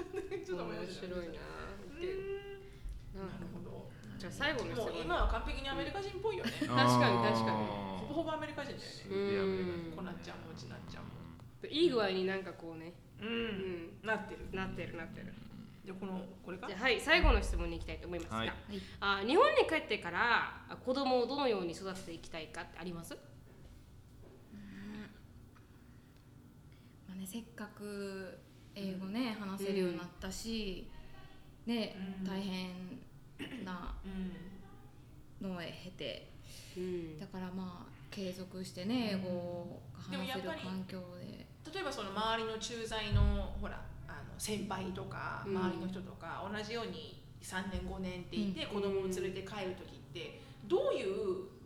[0.46, 1.44] ちょっと面白いな
[1.92, 3.20] うん。
[3.20, 3.85] なるほど
[4.18, 6.50] じゃあ最後の質もう問今は完璧にアメリカ人っぽいよね。
[6.52, 6.74] 確か
[7.10, 7.56] に確かに。
[8.06, 10.38] ほぼほぼアメリカ人だよすねこなっちゃん。
[10.38, 11.10] もちなっちゃんも
[11.68, 13.32] いい具合になんかこうねううん。
[14.02, 14.06] ん。
[14.06, 14.48] なってる。
[14.52, 14.96] なってる。
[14.96, 15.32] なってる
[15.84, 16.66] でこのこれか？
[16.66, 18.52] じゃあはい最後の質問に行きたいと思いますが、はい。
[19.00, 23.16] あ日本に帰ってからあ子供をどのように育てていきたいかってあります？
[27.08, 28.38] まあね、せっかく
[28.74, 30.90] 英語ね話せるようになったし、
[31.66, 32.24] ね、うん。
[32.24, 32.70] 大変
[33.64, 33.94] な。
[34.04, 35.48] うん。
[35.48, 36.30] のを経て。
[36.76, 37.18] うん。
[37.18, 39.80] だからまあ継続してね英語
[40.10, 41.46] が話せる環境で。
[41.72, 45.56] 例えばその周りの駐在のほらあの先輩とかうん。
[45.56, 48.82] 周りの人とか同じように3年5年っていてうん。
[48.82, 51.56] 子供を連れて帰る時ってどういう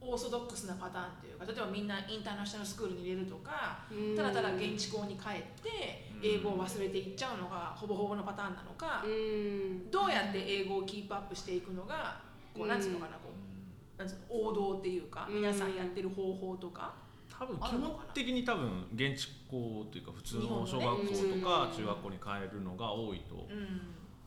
[0.00, 4.16] オーソドックスなパターンっていうか例えばみんなインターナショナルスクールに入れるとかうん。
[4.16, 9.90] ただただ現地校に帰って英語を忘れていっちゃうのがほぼほぼのパターンなのかうん。
[9.90, 12.20] どうやって英語をキープアップしていくのが
[12.54, 13.30] こうなんつうのかなこ
[13.96, 15.36] うなんつうの王道っていうかうん。
[15.36, 16.94] 皆さんやってる方法とか
[17.38, 23.80] 多分基本的に多分現地校というか普通の小学校と日か中学校に帰るのが多いとうん。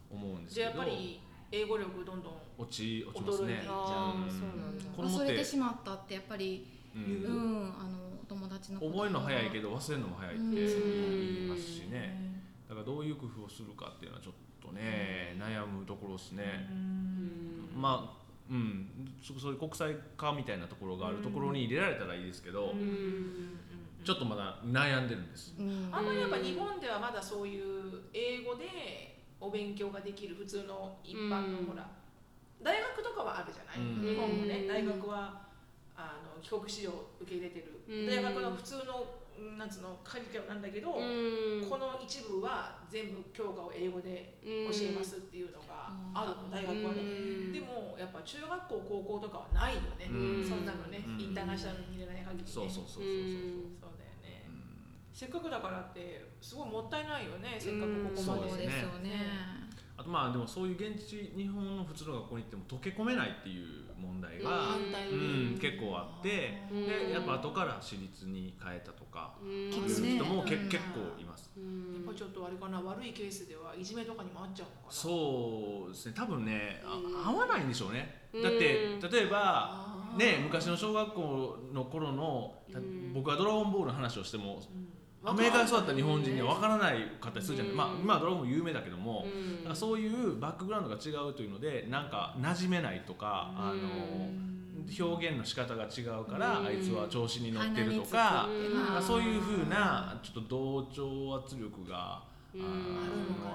[0.09, 1.19] 思うんですじゃあけどやっぱり
[1.51, 3.53] 英語力どんどん落ち落ちますね。
[3.53, 4.27] 衰えていっちゃう。
[4.27, 4.85] んそうなんだ。
[4.95, 6.65] 子供って忘れてしまったってやっぱり、
[6.95, 6.99] う。
[6.99, 7.03] ん。
[7.03, 10.55] うん、あのお友達の子覚えるの早いけど忘れるのも早いってうん。
[10.55, 12.41] 言いますしね。
[12.67, 16.67] だからどういう工夫をするかっていうのはちょっとね悩むところですね。
[16.71, 17.69] うん。
[17.75, 18.89] まあうん。
[19.21, 23.59] そそういう国際化みたいなところがあるところに入れられたらいいですけどうん。
[24.03, 25.55] ちょっとまだ悩んでるんです。
[25.59, 25.89] うん。
[25.91, 31.87] あんまりやっぱ日本ではまだそういう英語でお勉強ができる普通の一般うんのほら
[32.61, 34.01] 大学とかはあるじゃない、うん。
[34.01, 35.42] 日本もねうん大学は
[35.95, 38.07] あの帰国子女を受け入れてる、うん。
[38.07, 41.65] 大学の普通のうんなんつうのカリキュラムなんだけど、うん。
[41.69, 44.49] この一部は全部教科を英語で教
[44.89, 47.53] えますっていうのがあるの、大学はね、うん。
[47.53, 50.45] でもやっぱ中学校高校とかはないよね、うん。
[50.47, 51.19] そんなのね、うん。
[51.19, 52.43] インターナショナルに入れない限りね。
[52.45, 53.77] そうそうそうそうそううん。
[53.81, 54.63] そうだよね、うん
[55.13, 58.53] せっかくだからってすごいもったいないよねせっかくここそまで。
[58.53, 59.62] うですよね
[59.95, 65.15] あとまあでもそういう現地日本の普通の学校に行っても溶け込めないっていう問題が、う
[65.55, 66.85] ん、結構あってうん。
[66.87, 69.49] でやっぱ後から私立に変えたとかうん。
[69.49, 71.51] いう聞くね人もけ、うん結構います。
[71.55, 71.93] うん。
[71.93, 74.91] やっぱちょっとあれかな悪いケースではいじめとかにもあっちゃうのかな。
[74.91, 76.13] そうですね。
[76.15, 76.81] 多分ね
[77.23, 78.29] 合わないんでしょうね。
[78.33, 78.43] うん。
[78.43, 82.55] だって例えばね昔の小学校の頃の
[83.13, 84.87] 僕が「ドラゴンボール」の話をしてもうん
[85.25, 87.77] アメリカで育った日本人には分からないかったりするじゃない、うん。
[87.77, 89.25] まあ今はドラゴンボール有名だけども、
[89.67, 89.75] うん。
[89.75, 94.29] そういうバックグラウンドが違うというのでなんか馴染めないとか、あの
[95.05, 96.65] 表現の仕方が違うから、うん。
[96.67, 98.49] あいつは調子に乗ってるとか、
[99.01, 102.61] そういうふうなちょっと同調圧力が、うん。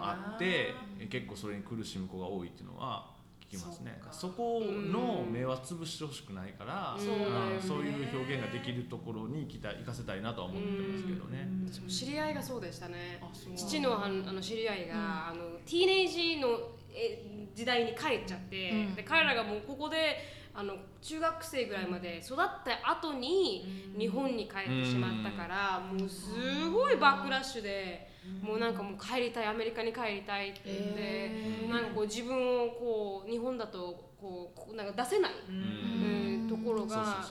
[0.01, 0.75] あああって
[1.11, 3.18] 結構それに苦しむ子が多いっていうのは
[3.51, 3.99] 聞きますね。
[4.13, 7.59] そこの目は潰してほしくないから、そうだよね。
[7.59, 11.49] あそういう表現ができるところに行きたい行かせたいなとは思ってますけどね。
[11.89, 13.21] 知り合いがそうでしたね。
[13.57, 16.49] 父のあのあの知り合いが、あのティーネイジの
[16.93, 18.95] え時代に帰っちゃって、うん。
[18.95, 20.19] で彼らがもうここで
[20.55, 28.08] あの中学生ぐらいまで育った後に日本に帰ってしまったから、もうすごいバックラッシュで、
[28.43, 31.69] もうなんかもう帰りたいアメリカに帰りたいって言って、へー。
[31.69, 37.25] なんかこう自分をこう日本だとこうこうなんか出せない、ううんんところが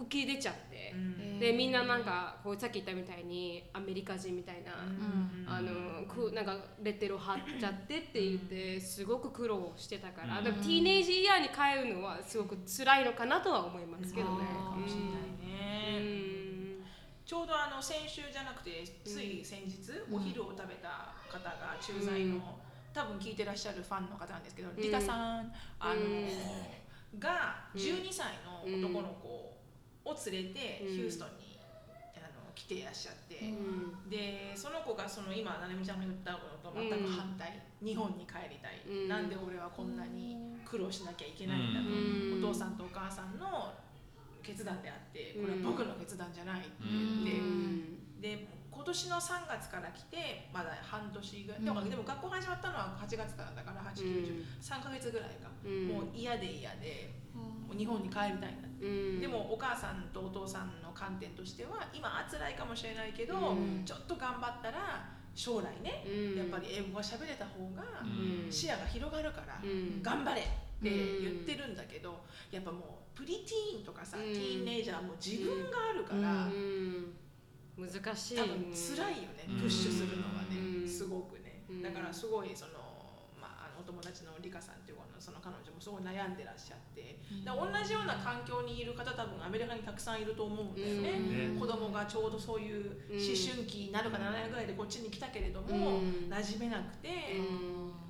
[0.00, 4.72] 受け入れちゃって、うんでみんななんかこうさっき言ったみたいにアメリカ人みたいな。
[5.48, 10.44] あのくなんかレッテルを貼っちゃってって言ってすごく苦労してたから、うん。
[10.44, 14.46] でもティーネージイヤーに帰るのはすごく辛いのかなとは思いますけどね。
[14.46, 15.12] かもしれない
[15.46, 16.35] ね、うん
[17.26, 22.42] ちょうどあの先週じゃなくてつい先日、お昼を食べた方が駐在の、うん。
[22.94, 24.76] 多分聞いてらっしゃるファンの方なんですけど、ん。
[24.76, 27.18] リカさんあの、うん。
[27.18, 27.80] がうん。
[27.80, 29.26] 12歳の男の子
[30.06, 30.94] を連れてうん。
[30.94, 31.58] ヒューストンに、
[32.14, 34.08] あの来ていらっしゃって、うん。
[34.08, 39.08] でその子がその今ななみちゃんが言ったのと全く反対、日本に帰りたい、うん。
[39.08, 42.44] なんで俺はこんなに苦労しなきゃいけないんだと、うん。
[42.44, 43.74] お父さんとお母さんの
[44.46, 47.34] 決断であってこれは僕の決断じゃないって言
[48.22, 55.88] って、で今年の3月から来てまだ半年ぐらい、でもでも学校始まったのは8月からだから8、9 3ヶ月ぐらいか、うん。
[55.88, 57.10] もう嫌で嫌で
[57.76, 59.20] 日本に帰りたいんだって、うん。
[59.20, 63.82] でもお母さんとお父さんの観点としては今は辛いかもしれないけど、うん。
[63.84, 66.38] ちょっと頑張ったら将来ね、うん。
[66.38, 68.52] やっぱり英語が喋れた方がうん。
[68.52, 70.02] 視野が広がるから、うん。
[70.02, 70.46] 頑張れ
[70.80, 74.24] って言ってるんだけど、やっぱもうプリティーンとかさ、うん。
[74.24, 77.16] ティーンネイジャーも自分があるから、うん。
[77.76, 78.36] 難しい。
[78.36, 79.60] 多分辛いよね、うん。
[79.60, 80.88] プッシュするのはね、うん。
[80.88, 81.82] すごくね、うん。
[81.82, 82.72] だからすごいその、
[83.40, 91.10] まあ、あのお友達のリカさんっていう子のその彼女もすごい悩んでらっしゃって、だ同じような環境にいる方多分アメリカにたくさんいると思うんだよね、
[91.52, 91.60] うん。
[91.60, 96.28] 子供がちょうどそういう思春期になるかならないぐらいでこっちに来たけれども、うん。
[96.28, 97.08] 馴染めなくて、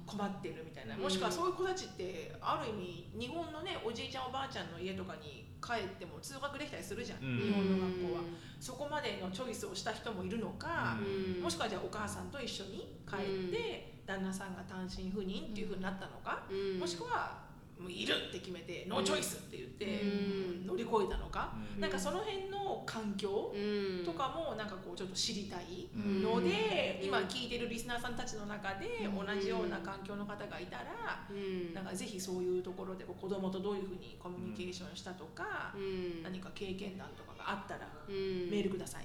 [0.06, 0.96] 困ってるみたいな。
[0.96, 7.38] もしくはそういう子たちってある意味日本のねおじいちゃんおばあちゃんの家とかに帰っても通学できたりするじゃん、うん。
[7.38, 8.20] 日本の学校は。
[8.60, 11.42] そこまでのチョイスをした人もいるのか、うん。
[11.42, 16.78] もしくはじゃあお母さんと一緒に帰って、旦那さんが単身赴任っていうふうになったのか、うん。
[16.78, 17.45] もしくは
[17.78, 20.66] もういるって決めてノーチョイスって言って、うん。
[20.66, 21.80] 乗り越えたのか、うん。
[21.80, 25.88] なんかその辺の環境うんとかもなんかこうちょっと知りたい。
[25.94, 26.22] うん。
[26.22, 27.06] ので、うん。
[27.08, 31.74] 今聞いてるリスナーさんたちの中で同じような環境の方がいたら、うん。
[31.74, 36.22] なんかぜひそういうところで子供とどういうふうにコミュニケーションしたとか、うん。
[36.22, 38.50] 何か経験談とかがあったらうん。
[38.50, 39.04] メールください。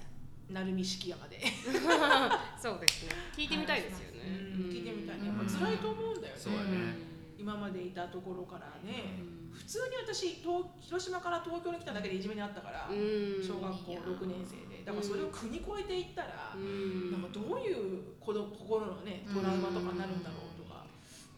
[0.50, 1.40] なるみ式山で、
[2.60, 3.12] そうですね。
[3.36, 4.20] 聞いてみたいですよね。
[4.54, 4.70] うん。
[4.70, 5.28] 聞いてみたいね。
[5.28, 6.40] やっぱ辛いと思うんだよね。
[6.40, 7.11] そうだね
[7.42, 9.52] 今までいたところからね、うん。
[9.52, 13.42] 普通に私東広島から東京に来ただけでいじめにあったから、うん。
[13.42, 14.84] 小学校6年生で。
[14.86, 17.10] だからそれを国越えていったら、うん。
[17.10, 20.86] なんかどういう子ど心のねトラウマとかになるんだろうとか、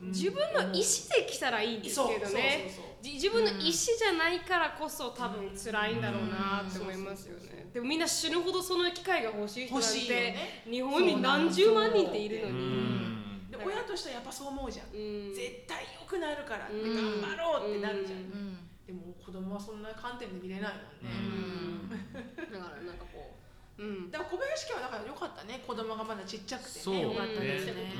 [0.03, 0.09] うん。
[0.09, 2.69] 自分の意思で来たらいいんですけどね。
[3.03, 7.71] 自分の意思じゃないからこそ多分辛いんだろうなって思いますよね。
[7.73, 10.65] でもみんな死ぬほどその機会が欲しい人なんてね。
[10.71, 13.24] 日本に何十万人っているのうにん
[13.59, 15.35] で親としてはやっぱそう思うじゃん、うん。
[15.35, 16.67] 絶対良くなるから。
[16.67, 18.59] 頑張ろうってなるじゃん、うん。
[18.87, 21.91] でも子供はそんな観点で見れないもんね、うん。
[22.53, 23.37] だからなんかこ
[23.79, 24.11] ううん。
[24.11, 25.63] だから小林家はだから良かったね。
[25.67, 27.93] 子供がまだちっちゃくてね良かったですねね、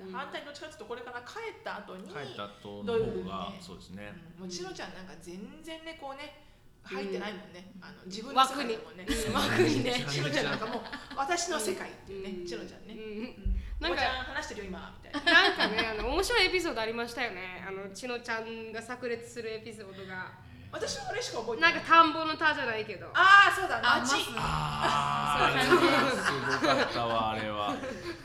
[0.00, 0.12] うん。
[0.12, 4.12] 反対にどっちかっていうとこれから帰った後に帰った後のどういうふうに方がねそうですね。
[4.36, 4.40] うん。
[4.40, 6.45] もうちのちゃんなんか全然ねこうね
[6.86, 9.06] 入ってないもんね、あの自分の世界だもんね。
[9.34, 9.84] 枠に。
[9.84, 10.04] ね。
[10.06, 10.12] うん。
[10.12, 10.80] ちのちゃんなんかもう
[11.16, 12.46] 私の世界っていうね、うん。
[12.46, 13.00] ちのちゃんね、うん。
[13.00, 15.32] うん、なんかおばちゃん話してるよ今みたいな。
[15.48, 17.64] なんかねあの面白いエピソードありましたよね。
[17.66, 20.32] あのちのちゃんが炸裂するエピソードが。
[20.72, 23.06] 私はあれしか覚えてななんいか田んぼの田じゃないけど。
[23.14, 27.74] ああそうだあ街ああすごかったわ あれは。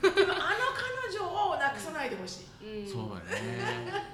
[0.01, 2.91] でもあの彼女をなくさないでほしい、うん。
[2.91, 4.11] そうだね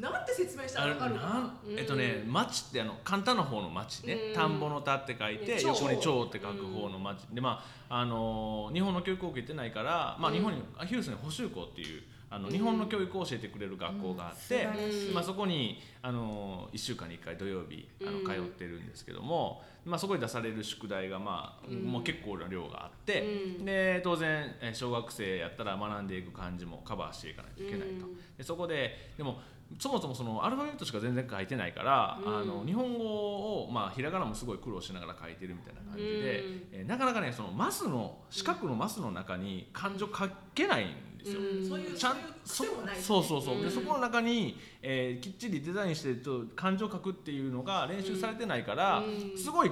[0.00, 1.38] なんて説明したらわかるかな？
[1.40, 4.14] んえっとね町ってあの簡単な方の町ね。
[4.14, 4.34] うん。
[4.34, 7.22] 田んぼの田って書いてね横に町って書く方の町。
[7.32, 15.14] でまああのー日本の教育を受けてないからまあうん日本にあヒュースに補修校っていうあの日本の教育を教えてくれる学校があってうん。
[15.14, 18.24] まあそこにあの1週間に1回土曜日あのうん。
[18.24, 21.82] 通ってるんですけどもまあそこに出される宿題がまあうん。
[21.82, 23.22] もう結構な量があって
[23.58, 23.64] うん。
[23.64, 28.06] で当然えー小学生やったら学んでいく漢字もカバーしていかないといけないと。
[28.06, 28.16] うん。
[28.38, 29.40] でそこででも
[29.78, 32.38] そもそもそのアルファベットしか全然書いてないから、うん。
[32.40, 36.22] あの日本語を、まあ、ひらがなもすごい苦労しながら書いてるみたいな感じで、うん。
[36.72, 41.40] えーなかなかねそのマスの四角のマスの中に漢字を書けないんですよ。
[41.40, 41.68] うん。
[41.68, 43.62] そういうちゃんそういう癖もないそうそうそう、うん。
[43.62, 49.38] でそこの中に、えーきっちりデザインしてと漢字を書くっていうのが練習されてないから、うん。
[49.38, 49.70] すごい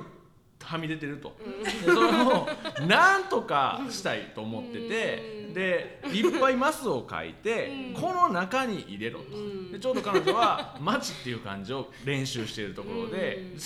[0.61, 1.65] はみ出てると、うん。
[1.65, 2.49] でそれを
[2.87, 8.01] なんとかしたいと思ってて、うんでいっぱいマスを書いて、うん。
[8.01, 9.73] この中に入れろと、うん。
[9.73, 13.61] でちょうど彼女は「待ち」っていう漢字を練習しているところで、うん。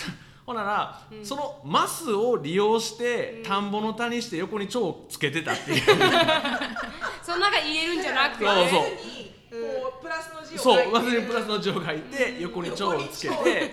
[0.45, 1.25] ほんなら、うん。
[1.25, 3.43] そのマスを利用して、うん。
[3.45, 5.83] 田んぼの田にして横に蝶をつけてたっていう。
[7.23, 8.85] その中入れるんじゃなくてそうそう。
[10.01, 10.93] プララスの字をそう書いて。
[10.93, 13.73] ワセリンプラスの字を書いて横に蝶をつけて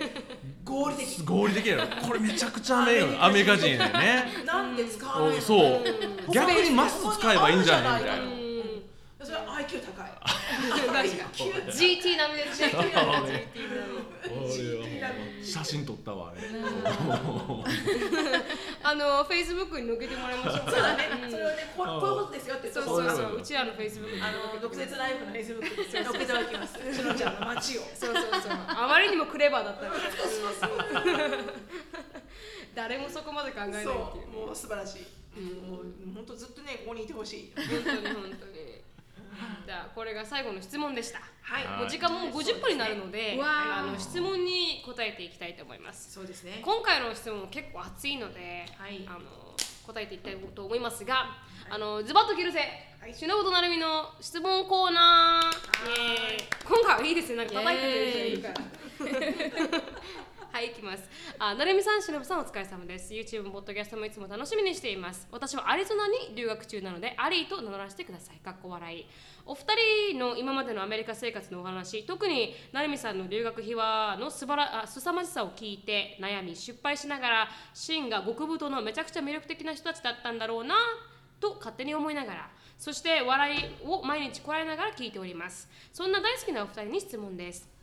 [0.70, 1.24] 合理的。
[1.26, 1.88] 合理的やろ。
[2.08, 4.26] これめちゃくちゃねアメリカ人やね。
[4.46, 5.42] なんで使わないの？
[5.42, 5.84] そう。
[6.32, 8.24] 逆にマス使えばいいんじゃないみたいな。
[8.24, 8.39] うん
[9.22, 10.12] それは IQ 高い。
[11.68, 13.44] GT 並みで GT 並み
[14.48, 16.42] GT 並み写真撮ったわあれ。
[18.82, 20.72] あのフェイスブックに載っけてもらいましょうか。
[20.72, 21.28] そうだね。
[21.28, 21.32] ん。
[21.32, 22.72] それをねこうこういうことですよって。
[22.72, 23.18] そうそうそう。
[23.18, 24.22] そううちらのフェイスブックに。
[24.22, 26.04] あの毒舌ライフの Facebook ですよ。
[26.06, 26.74] 載っけておきます。
[26.80, 27.82] しのちゃんの街を。
[27.94, 28.52] そうそうそう。
[28.68, 30.02] あまりにもクレバーだったから
[32.74, 34.28] 誰もそこまで考えないっていう。
[34.28, 35.02] もう素晴らしい。
[35.42, 37.54] もう本当ずっとねここにいてほしい。
[37.56, 38.59] 本当に本当に。
[38.59, 41.20] じゃあこれが最後の質問でした。
[41.42, 41.66] はい。
[41.66, 41.80] はい。
[41.80, 43.80] もう時間もう50分になるので、うわー。
[43.80, 46.12] あの質問に答えていきたいと思います。
[46.12, 46.62] そうですね。
[46.64, 49.06] 今回の質問結構熱いので、はい。
[49.08, 49.20] あの
[49.86, 51.38] 答えていきたいと思いますが、
[51.70, 52.60] あのズバッと切るぜ、
[53.02, 53.14] はい。
[53.14, 56.34] 篠本成美の質問コーナー。
[56.34, 56.38] ーイ。
[56.64, 57.38] 今回はいいですね。
[57.38, 58.80] なんか叩いてくれる人いるから
[60.52, 61.04] はい、行きます。
[61.38, 63.14] あ、なるみさん、しのぶさん、お疲れ様です。
[63.14, 65.28] YouTube、ポッドキャストもいつも楽しみにしています。
[65.32, 68.38] 私はアリゾナに留学中なので、アリーと名乗らせてください。
[68.38, 69.06] かっこ笑い。
[69.46, 69.66] お二
[70.10, 80.74] 人の今までのアメリカ生活のお話、特になるみさんの留学秘話のすばらあ凄まじさを聞いて、悩み、失敗しながら、シンが極太のめちゃくちゃ魅力的な人たちだったんだろうな
[81.40, 87.79] と勝手に思いながらそして笑いを毎日こらえながら聞いておりますそんな大好きなお二人に質問です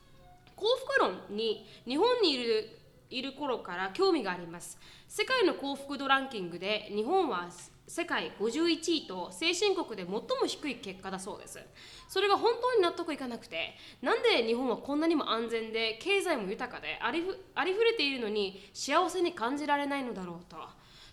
[0.56, 2.70] 幸福論に日本にいる
[3.08, 4.78] いる頃から興味があります。
[5.06, 7.48] 世界の幸福度ランキングで日本は
[7.86, 11.60] 世界51位と先進国で最も低い結果だそうです。
[12.08, 20.56] それが本当に納得いかなくてなんで日本はこんなにも安全で経済も豊かでありふありふれているのに幸せに感じられないのだろうと。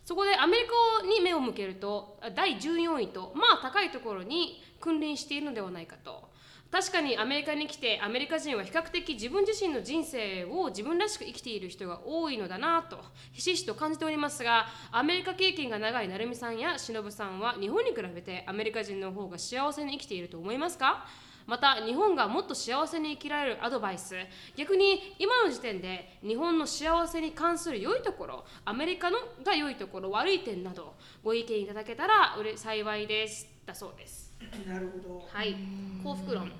[0.04, 6.33] そこでアメリカに目を向けると第14位とまあ高いところに君臨しているのではないかと。
[6.74, 12.98] 確かにアメリカに来てアメリカ人は比較的自分自身の人生を自分らしく生きている人が多いのだなと
[13.32, 21.06] ひしひしと感じておりますがアメリカ経験が長い成美さんや忍さんは日本に比べてアメリカ人の方が幸せに生きていると思いますか？
[21.46, 24.16] また日本がもっと幸せに生きられるアドバイス。
[24.56, 33.48] 逆に今の時点で日本の幸せに関する良いところアメリカのが良いところ悪い点などご意見いただけたら幸いです。
[33.64, 34.23] だそうです。
[34.68, 35.28] なるほど。
[35.32, 35.56] はい。
[36.04, 36.52] 幸福論。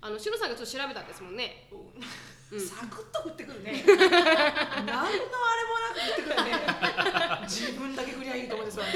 [0.00, 1.68] あのシロさんがちょっと調べたんですもんね。
[2.56, 3.84] サクッと振ってくるね。
[3.86, 3.96] 何
[4.86, 5.28] のあれも
[5.78, 6.52] なく振ってくるね。
[7.44, 8.86] 自分だけ振りゃいいと思うんですわ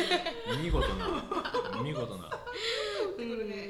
[0.63, 2.31] 見事な見事な。
[2.31, 3.69] 振ってくるね。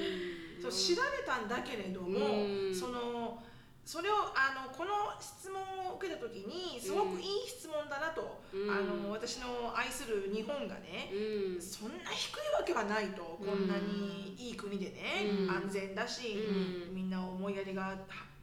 [0.60, 2.74] そう調べたんだけれどもうん。
[2.74, 3.42] その
[3.84, 5.61] それをあのこの質問を
[6.02, 8.70] 受けた時にすごくいい質問だなと、うん。
[8.70, 11.62] あの私の愛する日本がね、うん。
[11.62, 15.50] そんな低いわけはないと、こんなにいい国でね、うん。
[15.50, 16.34] 安全だし、
[16.90, 16.94] うん。
[16.94, 17.94] みんな思いやりがは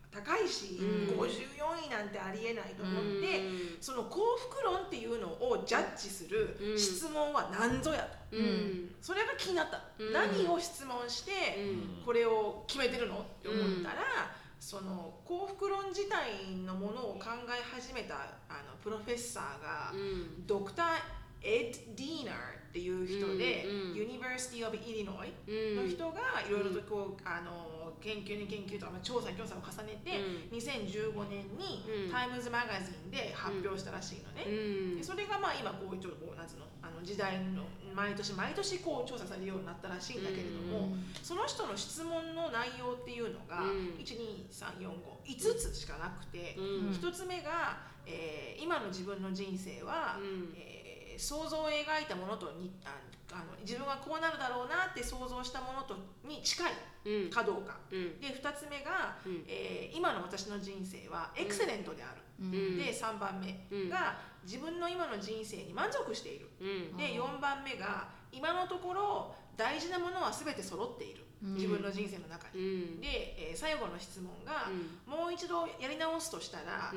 [0.10, 1.20] 高いし、うん。
[1.20, 3.78] 54位なんてありえないと思って、うん。
[3.82, 6.80] その幸福論っていうのをジャッジするうん。
[6.80, 8.96] 質問は何ぞやと、うん。
[9.02, 10.14] それが気になった、うん。
[10.14, 12.06] 何を質問してうん。
[12.06, 18.16] これを決めてるのって思ったら、その幸福論自体のものを考え始めた
[18.50, 20.46] あの professor が、うん。
[20.46, 20.88] ドクター・
[21.42, 23.96] エッド・ディーナーっていう人で、うんうん。
[23.96, 25.88] University of Illinois うん。
[25.88, 30.20] の人がいろいろとこう、あの研究に研究とか、まあ、調査に調査を重ねて、
[30.52, 30.58] うん。
[30.58, 32.12] 2015年にうん。
[32.12, 34.44] Times Magazine で発表したらしいのね。
[34.44, 34.98] うん。
[34.98, 37.64] でそれがまあ今こうちょっとこうなんつうのあの時代の
[38.00, 44.00] 毎年毎年こう調査されるようになったらしいんだけれども、その人の質問の内容っていうのが、うん。
[44.00, 46.94] 12345つしかなくて、うん。
[46.94, 47.78] 一つ目が、
[48.08, 50.54] えー今の自分の人生は、うん。
[50.56, 52.96] えー想像を描いたものとにあ
[53.34, 55.94] あの自分はこうなるだろうなって想像したものと
[56.24, 56.72] に近い
[57.04, 57.30] うん。
[57.30, 57.76] かどうか。
[57.92, 58.22] うん。
[58.22, 59.44] で2つ目が、うん。
[59.46, 62.22] えー今の私の人生はエクセレントである。
[62.40, 62.78] うん。
[62.78, 66.50] で3番目が、自分の今の人生に満足している。
[66.60, 66.98] うん。
[66.98, 71.54] で4番目が今のところ大事なものは全て揃っている、うん。
[71.56, 72.64] 自分の人生の中うに。
[72.64, 73.02] ん。
[73.02, 75.12] で、えー最後の質問が、うん。
[75.12, 76.94] もう一度やり直すとしたら、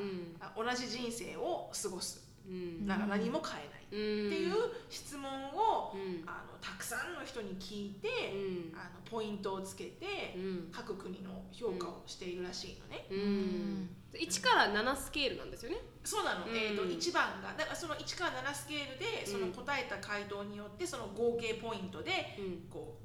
[0.57, 2.23] 同じ人生を過ごす。
[2.47, 2.87] うん。
[2.87, 4.27] だから何も変えない、うん。
[4.29, 4.55] っていう
[4.91, 6.23] 質問を、うん。
[6.27, 8.79] あのたくさんの人に聞いて、うん。
[8.79, 10.69] あのポイントをつけて、うん。
[10.71, 13.07] 各国の評価をしているらしいのね。
[13.11, 13.91] うん。
[14.15, 15.79] 1から7スケールなんですよね。
[16.05, 16.57] そうなの、うん。
[16.57, 22.71] えー、と1番がだからその1から7スケールでその答えた回答によってその合計ポイントでうん。
[22.71, 23.03] こう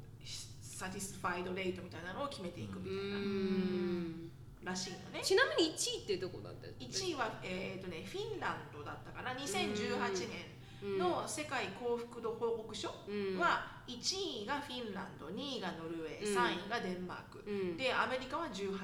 [0.61, 4.29] サティスファイドレートみたいなのを決めていくみうたいな、ん。
[4.63, 5.21] らしいのね。
[5.23, 9.33] ちなみに1位ってどこなんだ1位は、えーとね、フィンランドだったかな。
[9.33, 9.97] 2018
[10.29, 13.39] 年の世界幸福度報告書うん。
[13.39, 16.37] は1位がフィンランド2位がノルウェーうん。
[16.37, 17.43] 3位がデンマーク。
[17.47, 17.77] うん。
[17.77, 18.75] でアメリカは18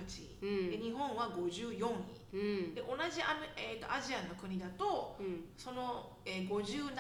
[0.42, 0.72] 位。
[0.72, 0.82] でうん。
[0.82, 2.34] 日本は54位。
[2.34, 2.76] うん。
[2.76, 5.46] で同じアメ、えー、とアジアの国だとうん。
[5.58, 6.98] その、えー、57位、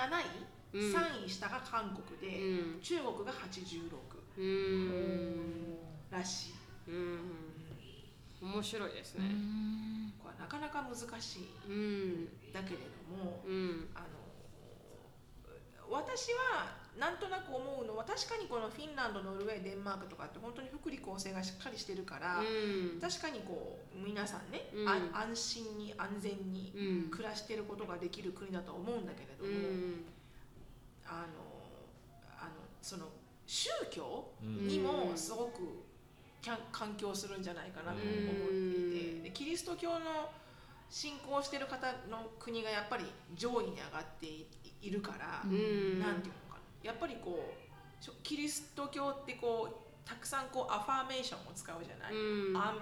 [0.74, 0.96] うん。
[0.96, 2.82] 3位下が韓国で、うん。
[2.82, 5.78] 中国が86うん。
[6.12, 6.50] らし
[6.88, 7.20] い、うん。
[8.42, 9.24] 面白いですね。
[10.22, 11.50] これはなかなか難しい。
[11.70, 12.26] うん。
[12.52, 12.80] だけれ
[13.10, 13.88] どもうん。
[13.96, 14.06] あの
[15.90, 23.00] 私はなんとなく思うのは確かにこのフィンランドノルウェーデンマークとかって本当に福利厚生がしっかりしてるから、うん。
[23.02, 24.88] 確かにこう皆さんね、うん。
[24.88, 27.10] あ安心に安全にうん。
[27.10, 30.06] 暮らしてることができる国だと思うんだけれどうも、ん。
[31.06, 31.44] あの
[32.40, 33.08] あのその
[33.48, 34.68] 宗教うん。
[34.68, 35.84] にもすごく
[36.72, 40.30] 環境するんじゃないかなと思っていて、でキリスト教の
[40.90, 44.46] 信仰してる方の国がやっぱり上位に上がってい
[44.84, 46.00] いるから、うん。
[46.00, 46.60] なんていうのかな。
[46.84, 52.58] やっぱりこうキリスト教ってこうたくさんこうアファーメーションを使うじゃない、うん。
[52.58, 52.76] I'm,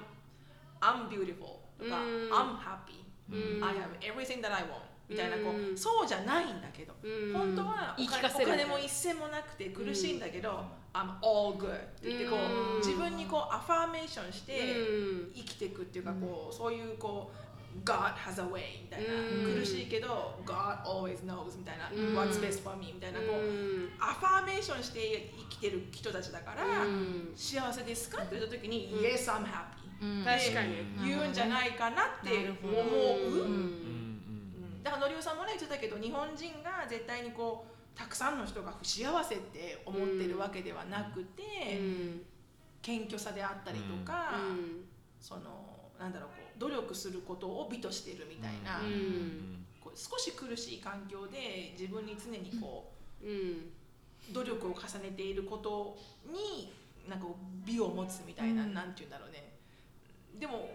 [0.81, 2.31] I'm beautiful とか、うん。
[2.31, 3.63] I'm happy、うん。
[3.63, 5.77] I have everything that I want みたいなこう、うん。
[5.77, 7.33] そうじゃないんだけど、うん。
[7.33, 12.77] 本当はお金お金も一銭もなくて苦しいんだけど、I'm all good って言ってこう、うん。
[12.77, 15.31] 自分にこうアファーメーションしてうん。
[15.35, 17.50] 生きていくっていうかこうそういうこう
[17.83, 19.59] God has a way みたいな、うん。
[19.59, 22.17] 苦しいけど God always knows みたいな、うん。
[22.17, 23.19] What's best for me みたいな。
[23.19, 23.89] こう、うん。
[23.99, 27.33] アファーメーションして生きてる人たちだから、うん。
[27.35, 28.99] 幸せですかって言った時に、うん。
[28.99, 30.25] Yes I'm happy うん。
[30.25, 30.75] 確かに。
[31.07, 32.83] 言うんじゃないかなって思う。
[33.29, 33.41] うん。
[33.41, 34.83] うん。
[34.83, 37.65] だからのりおさんもね言ってたけど日本人が絶対にこ
[37.95, 41.43] うたくさんの人が不幸せって思ってるわけではなくて、
[41.79, 42.21] うん。
[42.81, 44.85] 謙虚さであったりとか、うん。
[45.19, 49.65] そのなんだろうこう努力することを美としてるみたいな、うん。
[49.83, 52.91] こう少し苦しい環境で自分に常にこ
[53.23, 53.29] うん。
[53.29, 55.97] う努力を重ねていること
[56.31, 56.71] に
[57.09, 57.25] なんか
[57.65, 58.73] 美を持つみたいな、うん。
[58.75, 59.57] なんて言うんだろうね。
[60.39, 60.69] でも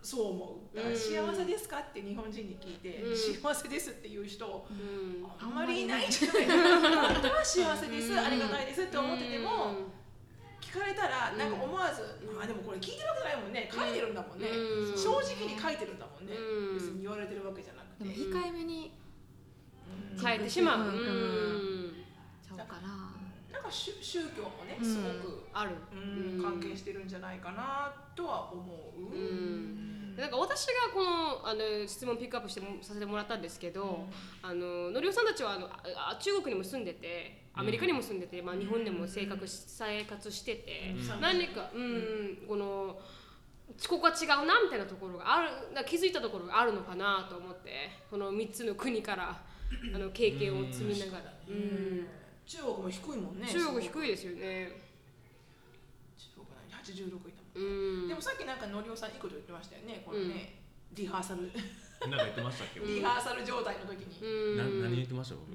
[0.00, 0.76] そう思う。
[0.76, 3.16] だから幸せですかって日本人に聞いて、うん。
[3.16, 5.26] 幸せですっていう人うん。
[5.40, 6.46] あんまりいないんじゃない。
[6.46, 8.18] 本当は幸せです、うん。
[8.18, 9.74] ありがたいですって思ってても、
[10.74, 12.42] 聞かれたらなんか思わず、うん。
[12.42, 13.70] あでもこれ聞いてるわけじゃないもんね。
[13.70, 14.98] 書いてるんだもんね、うん。
[14.98, 16.74] 正直に書いてるんだもんね、うん。
[16.74, 18.98] 別に言われてるわけじゃなくて、控えめに
[19.86, 20.18] うん。
[20.18, 20.80] 変えてしまう。
[20.80, 20.86] うん。
[20.86, 21.94] うん。
[22.42, 23.14] ちゃうかな。
[23.54, 24.84] なんか宗宗教もねうん。
[24.84, 25.70] すごく、ある。
[25.92, 28.60] うんうん関係してるんじゃないかなとは思
[28.98, 34.06] う、うんなんか私がこのあの質問ピックアップしてもさせてもらったんですけど、
[34.42, 41.20] あののりおさんたちはあのあ中国にも住んでてアメリカにも住んでて、まあ、日本でも生活し生活してて、うん。
[41.20, 42.98] 何か、うん、この
[43.88, 45.48] ここは違うなみたいなところがある
[45.86, 49.40] 気づいたところがあるのかなと思ってこの3つの国から
[49.94, 52.06] あの経験を積みながら、うん。
[52.46, 54.72] 中国も低いもんね中国い低いですよね。
[56.18, 57.60] 中国何86位だう
[58.06, 60.02] ん、でもさっきなんかのりおさんいいこと言ってましたよね。
[60.04, 61.42] このね、リハーサル。
[62.10, 65.36] なんか言ってましたっけ、リハーサル状態の時に、うん、な何言ってました？
[65.36, 65.48] 僕、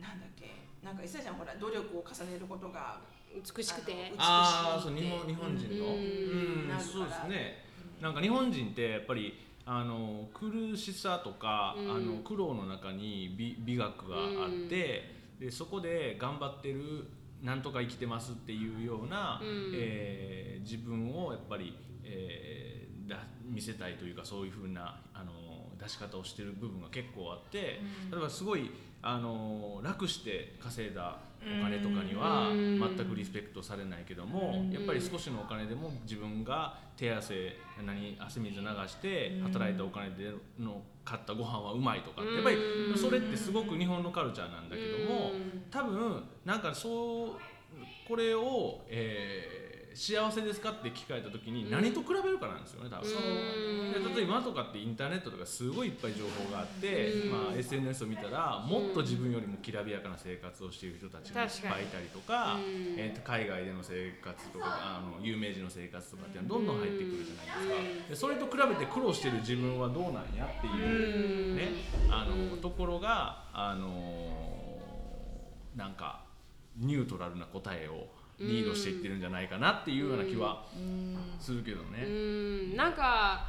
[0.00, 0.46] なんだっけ？
[0.82, 3.00] なんか伊勢ちゃんほら努力を重ねることが
[3.34, 4.12] 美しくて。
[4.16, 5.86] あのああそう日本日本人の。
[5.86, 6.68] うん。
[6.68, 6.80] なるから。
[6.80, 7.64] そうですね。
[8.00, 11.90] なんか日本人ってやっぱりあの苦しさとか、うん。
[11.90, 17.06] あの苦労の中に美美学があって、でそこで頑張ってる
[17.42, 19.72] なんとか生きてますっていうような、うん。
[19.74, 21.74] えー自分をやっぱり、
[22.04, 25.32] えーだ見せたいというかそういうふうなあの
[25.80, 28.70] 出し方をしてる部分が結構あって、例えばすごい
[29.02, 32.78] あの楽して稼いだお金とかにはうん。
[32.78, 34.70] 全くリスペクトされないけども、うん。
[34.70, 42.22] やっぱり少しのお金でも自分が手汗何汗水流して働いたお金での買ったご飯はうまいとか。
[42.22, 45.64] ってやっぱりうんそれってすごく日本のカルチャーなんだけどもうん。
[45.70, 47.30] 多分なんかそう
[48.06, 49.59] これを、えー
[49.94, 50.70] 幸せですか？
[50.70, 53.10] って聞かれた時に何と比べるかなんですよね多分。
[53.10, 53.14] う。
[53.90, 53.92] ん。
[53.92, 57.30] で例えば今とかってインターネットとかすごいいっぱい情報があって、うん。
[57.30, 62.62] まあ、SNS を見たらもっと自分よりもきらびやかな生活をしている人たちがいっぱいいたりとか、うん。
[62.98, 71.70] えーと海外での生活とかあの有名人の生活とかっていうのはどんどん入ってくるじゃないですか、でそれと比べて苦労してる自分はどうなんやっていう、ね
[72.10, 74.80] あのところがあの
[75.76, 76.24] なんか
[76.76, 78.06] ニュートラルな答えを
[78.40, 80.64] リードしていってるんじゃないかなっていうような気は
[81.38, 82.06] するけどうね。
[82.06, 82.76] ん。
[82.76, 83.46] なんか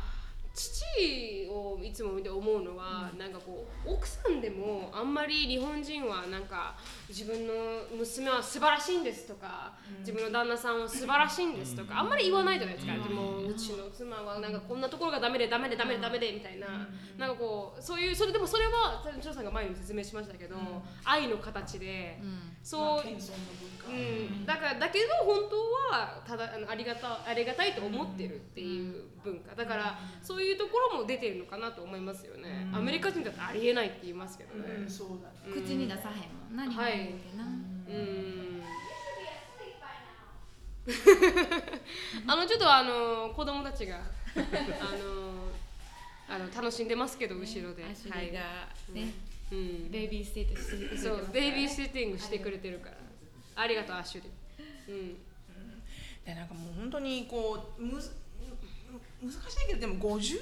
[0.54, 6.76] 父をいつも見て思うのは、なんかこう奥さんでもあんまり日本人はなんか
[7.08, 7.54] 自分の
[7.98, 14.40] 娘は素晴らしいんですとか、自分の旦那さんは素晴らしいんですとか、あんまり言わないじゃないですか、でもうちの妻は。
[14.40, 16.68] なんかこんなところがダメでダメでダメでダメでみたいな、
[17.18, 20.56] なんかこうそういうそれでもそれはジョーさんが前にも説明しましたけど、
[21.06, 22.20] 愛の形で、
[22.62, 23.92] そう、まあ謙遜の文化。
[23.92, 29.56] うん、だからだけど本当はただあのありがたありがたいと思ってるっていう文化。
[29.56, 34.84] だからそういうところも出てるのかなと思いますよね、アメリカ人だとありえないって言いますけどね。
[34.84, 34.90] うん。
[34.90, 35.62] そうだね。
[35.62, 38.62] 口に出さへんもんな日本人ってな、うん。
[42.28, 43.98] あのちょっとあの子供たちが
[44.36, 44.40] あ
[44.98, 45.52] の
[46.28, 49.14] あの楽しんでますけど後ろで、アシュリーがね、
[49.52, 52.98] うん、ベイビーステートしてくそうベイビーシッティングしてくれてるから。
[53.54, 55.18] ありがとうアッシュリー、うん。
[56.26, 58.12] でなんかもう本当にこうむず
[59.22, 60.38] 難しいけどでも54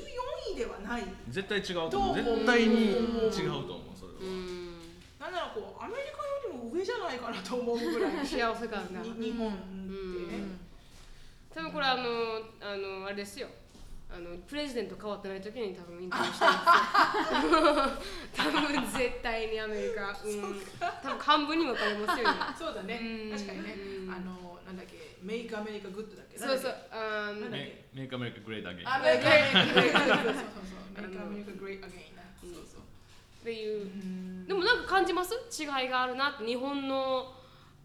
[0.54, 1.04] 位ではない。
[1.30, 2.16] 絶対違うと思う。
[2.16, 4.80] 絶対に違うと思うそれは、うん。
[5.20, 8.12] なんならこうアメリカよりも上じゃないかなと思うぐらい。
[8.26, 9.02] 幸せ感が。
[9.02, 10.60] に日本って、うん。
[11.54, 12.04] 多分これあの
[12.62, 13.50] あのあれですよ。
[14.12, 17.62] あの president 変わってない時に多分インタビューしたんですよ。
[18.34, 20.18] 多分絶対にアメリカ。
[20.26, 20.62] うん。
[21.04, 23.00] 多分半分に分かれますよ今 そうだね。
[23.02, 23.74] うん確かにね。
[23.74, 24.12] うん。
[24.12, 24.49] あの
[25.22, 26.38] Make America Good だっけ？
[26.38, 31.02] そうそうなんだっあのメ Make America Great Again けアメリカ America Great そうそうそう。
[31.02, 32.82] Make America Great Again なそうそう。
[32.82, 33.84] っていう。
[33.84, 35.34] うんでもなんか感じます？
[35.62, 37.34] 違いがあるなって日本の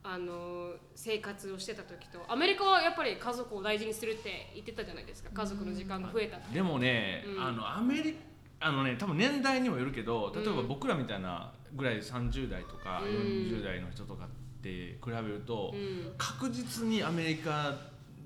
[0.02, 2.24] あの生活をしてた時と。
[2.28, 5.30] アメリカはやっぱり家族を大事にするって言ってたじゃないですか。
[5.32, 6.54] 家族の時間が増えたって。
[6.54, 7.42] でもね、うん。
[7.44, 8.16] あのアメリ
[8.60, 13.08] あのね多分年代にもよるけど例えば僕らみたいなぐらい30代とかうん。
[13.08, 14.34] 40代の人とかって
[14.68, 16.14] 比べると、うん。
[16.16, 17.74] 確実にアメリカ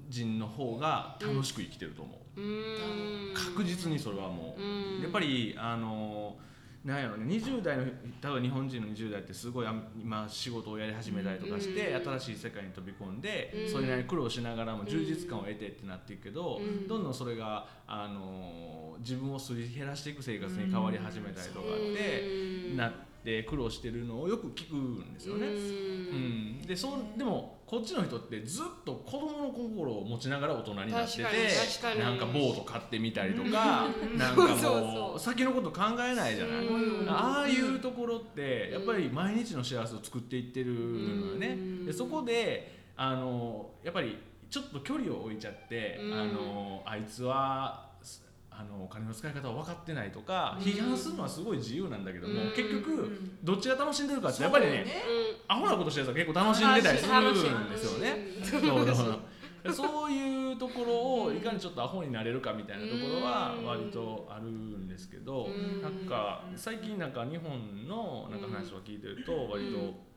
[0.08, 3.34] 人の方が楽しく生きてると思う、うーん。
[3.34, 4.64] 確実にそれはもう、う
[5.00, 5.02] ん。
[5.02, 6.36] やっぱりあの
[6.84, 12.18] なんやろね20代の例えば日本人の20代ってすごいあ今仕事をやり始めたりとかして、うん。
[12.18, 13.72] 新しい世界に飛び込んで、うん。
[13.72, 16.86] それなりに苦労しながらも充実感を得てってなっていくけど、うん。
[16.86, 22.24] どんどんそれがあの自分をすり減らしていく生活に変わり始めたりとかって、
[22.70, 22.76] うん。
[22.76, 22.92] な
[23.28, 25.46] って苦労してるのをよく聞くんですよね。
[25.46, 25.56] ううん。
[26.62, 31.24] ん、でそうでもこっちの人ってずっと子供の心を持ちながら大人になってて
[32.00, 36.66] なんかボート買ってみたりとかなんかもう先のこと考えないじゃない。
[36.66, 41.48] うんああいうところってやっぱり毎日の幸せを作っていってるのよね。
[41.48, 41.86] うん。
[41.86, 44.18] でそこであのやっぱり
[44.50, 46.14] ちょっと距離を置いちゃって、うん。
[46.14, 47.87] あのあいつは
[48.58, 50.64] あのお金の使い方を分かってないとか、うん。
[50.64, 52.50] 批判するのはすごい自由なんだけども、うん。
[52.50, 53.38] 結局ん。
[53.44, 54.84] どっちが楽しんでるかってやっぱりね
[55.48, 57.70] うんアホなことしてるやつは結構楽しんでたりするん。
[57.70, 58.26] ですよね。
[58.38, 59.02] うんそうだか
[59.64, 63.66] らそういうところをいかにちょっとアホになれるかみたいなところはうん。
[63.66, 65.80] 割とあるんですけど、うん。
[65.80, 70.07] なんか最近なんか日本のなんか話を聞いてると割と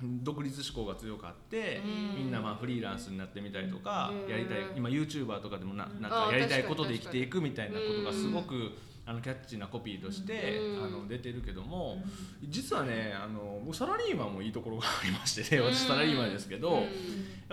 [0.00, 2.24] 独立志向が強かって、うん。
[2.24, 4.30] みんなまあフリーランスになってみたりとか、うん。
[4.30, 8.72] やりたい今 YouTuber とかでもななんかやりたいことで生きていくみたいなことがすごく
[9.04, 10.84] あのキャッチーなコピーとして、うん。
[10.84, 12.02] あの出てるけども、
[12.44, 16.82] 実はねあの僕サラリーマンもいいところがありましてね私サラリーマンですけど、うん。
[16.82, 16.86] や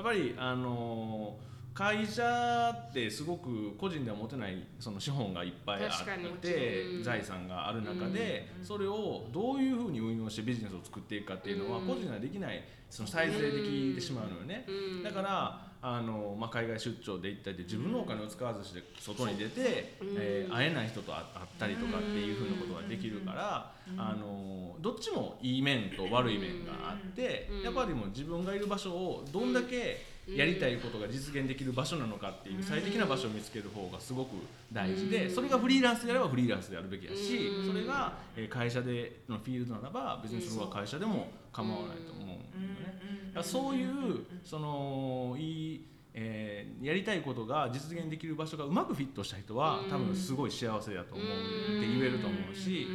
[0.01, 1.37] っぱりあの
[1.75, 7.03] 会社ってすごく個人では持てないその資本がいっぱいあって、うん。
[7.03, 11.87] 財産がある中で、それをどういうふうに運用してビジネスを作っていくかっていうのはうん。
[11.87, 14.65] 個人ではできないそのサイズでできてしまうのよね。
[14.69, 15.03] うん。
[15.03, 20.15] だからあの、まあ、海外出張で行ったりで自分のお金を使わずして外に出て、うん。
[20.17, 21.23] えー会えない人と会っ
[21.59, 27.61] たりとかっていうふうなことができるから、あのどっちもいい面と悪い面があって、うん。
[27.63, 34.29] やっぱりもう自分がいる場所をどんだけやりたいことが実現できる場所なのかっていう最適な場所を見つける方がすごく
[34.73, 37.67] 大事でそれがフリーランスであればフリーランスでやるべきだしうん。
[37.67, 43.31] それがえー会社でのフィールドならば別にそれは会社でも構わないと思うんだよね。
[43.33, 52.87] だそういうそのいい、えーやりたいことが実現できる場所がうまくフィットした人はうん多分すごい幸せだと思うって言えると思うし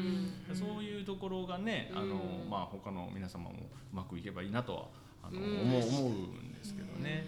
[0.48, 3.50] うんそういうところがねあの、うんまあ、他の皆様も
[3.92, 4.86] うまくいけばいいなとは
[5.22, 5.60] あの、うん。
[5.60, 7.26] 思う思うんですけどね。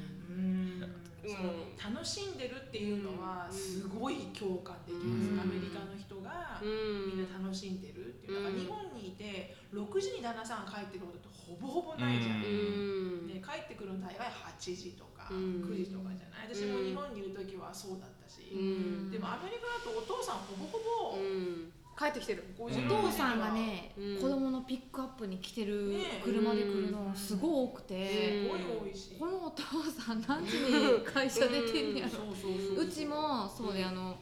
[1.22, 5.40] その楽しんでるっていうのはすごい共感できます、うん。
[5.40, 7.14] アメリカの人がうん。
[7.14, 8.61] みんな楽しんでるっていうだからうん。
[8.61, 13.30] 日本にいて6時に旦那さんが帰ってくることってほぼほぼないじゃん、うん。
[13.30, 15.62] で帰ってくるの大概8時とかうん。
[15.62, 16.51] 9時とかじゃない？
[16.51, 19.14] 私も日本にいる時はそうだったし、うん。
[19.14, 22.45] でもアメリカだとお父さんほぼほぼうん帰ってきてる。
[22.59, 24.16] 5お時父さんがね、うん。
[24.16, 32.11] 子供のピックアップに来てるね車で来るのすごい多くて、すごい多いし、このお父さん何時に会社出てんやろ。
[32.11, 34.16] そうちもそうであの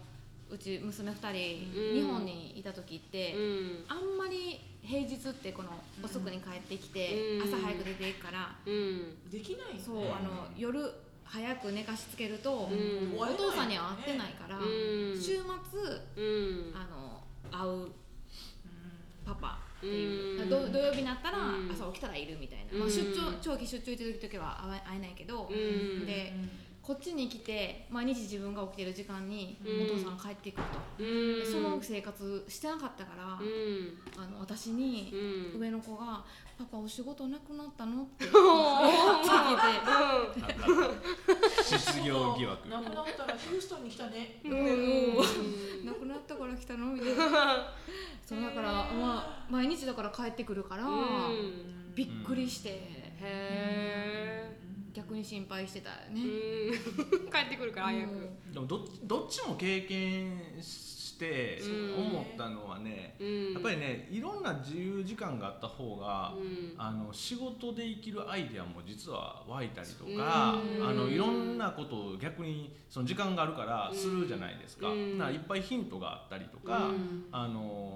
[0.50, 1.94] うち娘2人、うん。
[1.94, 3.84] 日本にいた時って、うん。
[3.88, 5.70] あんまり平日ってこの
[6.02, 7.42] 遅くに帰ってきて、うん。
[7.48, 9.30] 朝早く出ていくから、うん。
[9.30, 10.92] できないそうあの夜
[11.22, 13.16] 早く寝かしつけると、うん。
[13.16, 15.14] お父さんには会ってないから、うん。
[15.14, 16.74] 週末うん。
[16.74, 17.19] あの
[17.50, 17.88] 会う
[19.24, 21.70] パパっていう、土曜日になったらうん。
[21.70, 22.80] 朝起きたらいるみたいな、うん。
[22.80, 26.06] まあ、出張長期出張行ってる時は会えないけど、うん。
[26.06, 26.32] で
[26.82, 29.82] こっちに来て毎日自分が起きてる時間にうん。
[29.84, 30.62] お父さん帰ってくる
[30.98, 31.40] と、うん。
[31.40, 33.98] でその生活してなかったから、うん。
[34.16, 35.10] あの私に
[35.54, 35.60] うん。
[35.60, 36.24] 上の子が
[36.58, 38.34] 「パパお仕事なくなったの?」って聞いて
[41.62, 44.40] 失業疑惑なくなったらヒューストンに来たね。
[44.44, 45.16] うんうん
[45.84, 47.72] 「なくなったから来たの?」みたいな。
[48.26, 51.94] そうだから、まあ、毎日だから帰ってくるから、うん。
[51.94, 54.59] びっくりして、へえ
[54.92, 56.20] 逆に心配してたようね。
[56.22, 56.26] ん。
[57.30, 58.10] 帰ってくるから早く。
[58.12, 62.06] うんでもどっどっちも経験してうん。
[62.06, 63.52] 思ったのはね、うん。
[63.52, 66.74] やっぱりねいろんな自由時間があった方が、うん。
[66.78, 70.88] あの仕事で生きるアイデアも実は湧いたりとか、うん。
[70.88, 75.18] あのいろんなことを逆にその時間があるからするじゃないですか,、うん。
[75.18, 77.26] だからいっぱいヒントがあったりとか、うん。
[77.30, 77.89] あの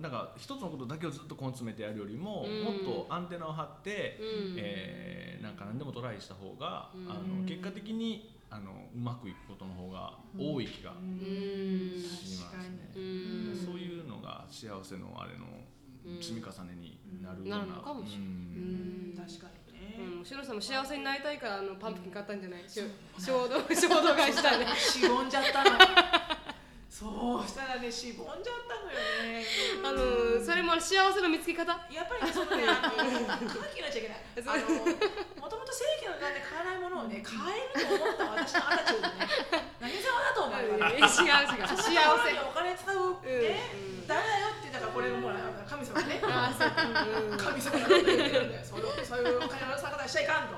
[0.00, 2.64] なんか一つのことだけをずっと根詰めてやるよりも、うん。
[2.64, 4.54] もっとアンテナを張って、うん。
[4.58, 7.10] えーなんか何でもトライした方が、うん。
[7.10, 11.18] あの結果的にあのうまくいくことの方が多い気がうん。
[11.98, 12.92] しますね。
[12.94, 13.56] うん。
[13.56, 15.46] そういうのが幸せのあれの
[16.20, 17.56] 積み重ねになるような。
[17.58, 18.26] なるのかもしれない。
[18.26, 19.14] うん。
[19.16, 19.96] 確かにね。
[20.18, 22.64] うん、シロさんも幸せになりたいからあのパンプキン買ったんじゃない？
[22.68, 22.84] しょ
[23.18, 24.66] 衝動衝動買いしたね。
[24.76, 25.70] しぼんじゃったの
[26.90, 29.19] そうしたらねしぼんじゃったのよね
[29.84, 31.66] あのそれも幸せの見つけ方？
[31.90, 34.22] やっぱりねそのね あの空気になっちゃいけない。
[34.46, 34.70] あの
[35.42, 39.28] もともと正規の値段で買えないものをね買えると思った私のアタチュードね
[39.80, 41.16] 何様だと思うよ違う違う幸
[41.82, 45.32] せお金使うね、うんダメだよってだからこれもう
[45.68, 46.20] 神様ね。
[46.24, 46.70] あそう。
[46.70, 47.38] か、うん。
[47.38, 48.64] 神様が言ってるんだよ。
[48.64, 50.56] そういうそういうお金の使い方しちゃいかんと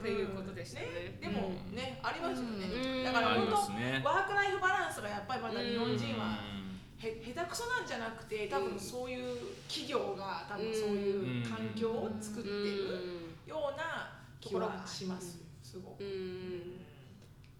[0.00, 1.18] っていうことでしたね。
[1.20, 3.04] でもね、ありますよね、うん。
[3.04, 3.52] だから本当。
[3.52, 9.36] ワークライフバランスがやっぱりまだ日本人はうへ下手くそなんじゃなくて多分そういう
[9.68, 15.38] 企業が多分そういう環境を作ってるようなところがします。
[15.62, 16.02] すごく。
[16.02, 16.80] うん。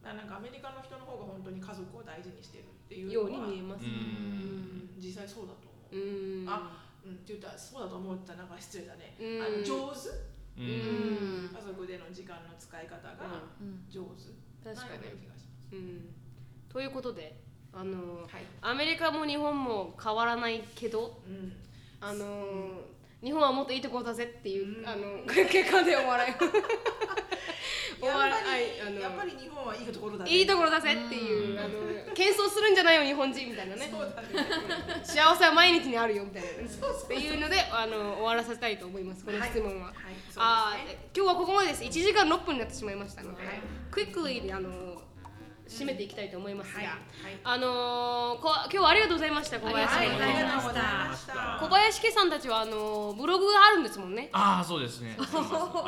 [0.03, 3.85] だからなんかアメリカの人の方が本当に家族を大事にしてるっていうようのはに見えます。
[3.85, 3.91] うん。
[3.93, 4.91] うん。
[4.97, 5.97] 実際そうだと思う。
[5.97, 6.49] うん。
[6.49, 9.17] あうん、って言ったらそうだと思ったらなんか失礼だね。
[9.21, 9.43] うん。
[9.43, 10.09] あの上手？
[10.09, 13.15] んうん家族での時間の使い方が
[13.61, 14.29] うん上手
[14.63, 15.77] 確かになような気がします。
[15.77, 16.15] うん
[16.69, 17.41] ということで
[17.73, 18.45] あのはい。
[18.61, 21.53] アメリカも日本も変わらないけどうん。
[22.01, 22.83] あの
[23.23, 24.89] 日本はもっといいところだぜっていう、うん。
[24.89, 26.35] あの結果でお笑い。
[28.01, 28.91] お やっ笑ぱいあの。
[28.93, 30.31] りやっぱり日本はいいところだね。
[30.31, 33.89] いいところだぜっていう、あの謙遜するんじゃないよ日本人みたいなね。
[33.89, 33.93] ね。
[35.05, 36.53] 幸せは毎日にあるよみたいなっ
[37.09, 39.89] ていうのであの終わらせたいと思いますこの質問は。
[39.89, 39.95] はい。
[40.37, 41.09] あーそうですね。
[41.15, 41.83] 今日はここまでです。
[41.83, 43.61] 1時間6分になってしまいましたので、はい。
[43.91, 44.90] クイックリであの
[45.71, 46.87] 締めていきたいと思いますが、はい。
[46.89, 46.97] はい。
[47.45, 51.59] あのーこ今日はありがとうございました小林はい家、ありがとうございました。
[51.61, 54.29] 小林家さんたちはあのーブログがあるんですもんね。
[54.33, 55.17] ああそうですね。
[55.21, 55.23] あ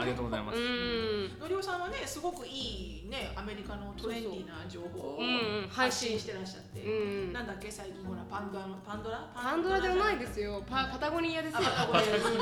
[0.05, 0.61] りがとうございまうす。
[0.61, 5.31] んのりおさんはねすごくいいねアメリカのトレンディーな情報をうんう
[5.67, 6.89] ん配信発信してらっしゃって、う
[7.31, 9.19] んなんだっけ最近ほらパンドラのパンドラ？
[9.35, 11.61] パンドラではないですすよパパタゴニアですよ。
[11.65, 12.39] あパタゴニ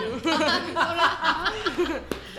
[0.77, 1.01] ア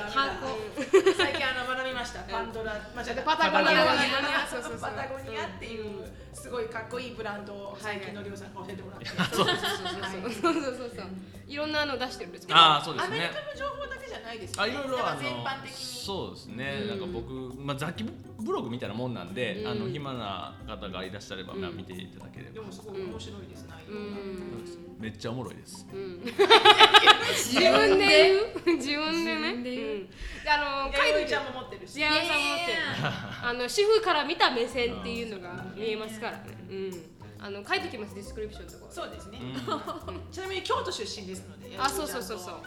[1.18, 4.82] 最近あの学びましたパンドラ間違えたパタゴニアパタゴニアそうそうそう。
[4.82, 10.64] パタゴニアっていうすごいかっこいいブランドを最近のりおさんが教えてもらって、 そうそうそうそう。
[10.64, 11.08] そうそう
[11.48, 12.60] いろんなの出してるんですけど。
[12.60, 13.30] ああそうですアメリね。
[13.34, 15.78] カの情報だけじゃないですよあねいろいろ全般の的に。
[15.78, 16.88] そうですね、うん。
[16.90, 19.72] なんか僕、まあ、雑記ブログみたいなもんなんで、うん。
[19.72, 21.78] あの暇な方がいらっしゃれば、まあうん。
[21.78, 24.91] 見ていただければ、でもすごい面白いです内う容が、ん。
[25.02, 25.88] めっちゃおもろいです。
[25.92, 26.22] うん。
[27.34, 28.78] 自分で言う？
[28.78, 29.64] 自分でね。
[29.64, 29.92] で言う？
[29.94, 30.08] うん。
[30.08, 30.14] で
[30.48, 31.94] あの書いといて弥生ちゃんも持ってるし。
[31.94, 32.78] 幸せさん持ってる
[33.44, 36.44] あの主婦から見た目線っていうのが見えますからね。
[36.70, 36.92] うん。
[37.42, 38.94] あの書いときますディスクリプションのところ。
[38.94, 40.22] そうですね、うん。
[40.32, 42.54] ちなみに京都出身ですので、あそうそうそうそう。
[42.54, 42.60] は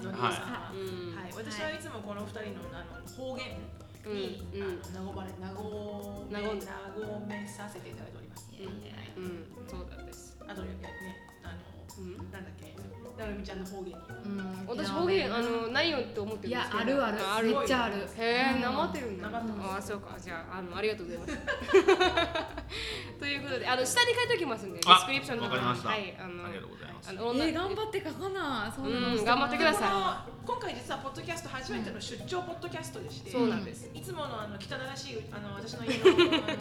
[0.74, 1.14] うん。
[1.14, 3.46] はい、私はいつもこの二人のあの方言
[4.12, 4.62] に、うん。
[4.62, 4.82] うん。
[4.84, 8.50] あの和まれ和めさせていただいております。
[9.16, 9.46] うん。
[9.68, 10.36] そうなんです。
[10.44, 11.23] あとね。
[12.02, 12.74] なんだっけ、
[13.16, 13.94] なるみちゃんの方言に。
[14.24, 14.66] うん。
[14.66, 16.78] 私方言あのないよって思ってるんいですけど。
[16.78, 17.18] やあるある。
[17.20, 17.96] あめっちゃある。
[18.16, 19.28] へえ、なまってるんだ。
[19.28, 19.92] なまってます。
[19.92, 20.16] あ、そうか。
[20.18, 21.38] じゃあ、あの、ありがとうございます。
[23.20, 25.88] ということであの下に書いておきますんでデあィスクリプションとわかりました。
[25.88, 27.10] はいあのありがとうございます。
[27.10, 28.72] あのえー、頑張って書かな。
[28.74, 33.88] そうなの、うん頑張ってください今回実はポッドキャスト初めての出張ポッドキャストでして、そうなんです。
[33.94, 36.04] いつものあの汚らしいあの私の家の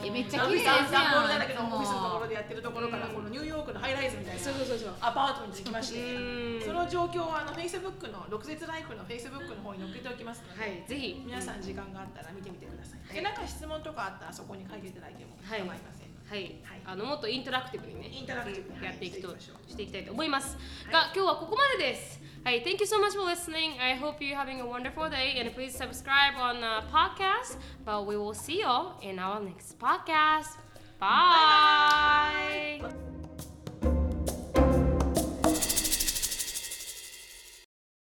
[0.07, 4.93] めっちゃ綺麗ボールだらけのオフィスのところでやってるところから、このニューヨークのハイライズみたいなそうそうそうそう。
[5.01, 6.63] アパートに着きましてうん。
[6.63, 11.21] その状況はあの Facebook の六節ライフの Facebook の方に載っけておきますので、はいぜひ。
[11.25, 13.13] 皆さん時間があったら見てみてください。
[13.13, 16.02] でなんか質問とかあったらそこに書いていただいても構いません、
[16.33, 20.57] はい、はいあのもっとインタラクティブにねインタラクティブにやっていくとはいしていきたいと思います、
[20.91, 25.77] が今日はここまでですはい Thank you so much for listening I hope you're having a wonderful day and please
[25.77, 28.67] subscribe on uh, podcast but we will see you
[29.01, 30.57] in our next podcast
[30.99, 32.81] bye.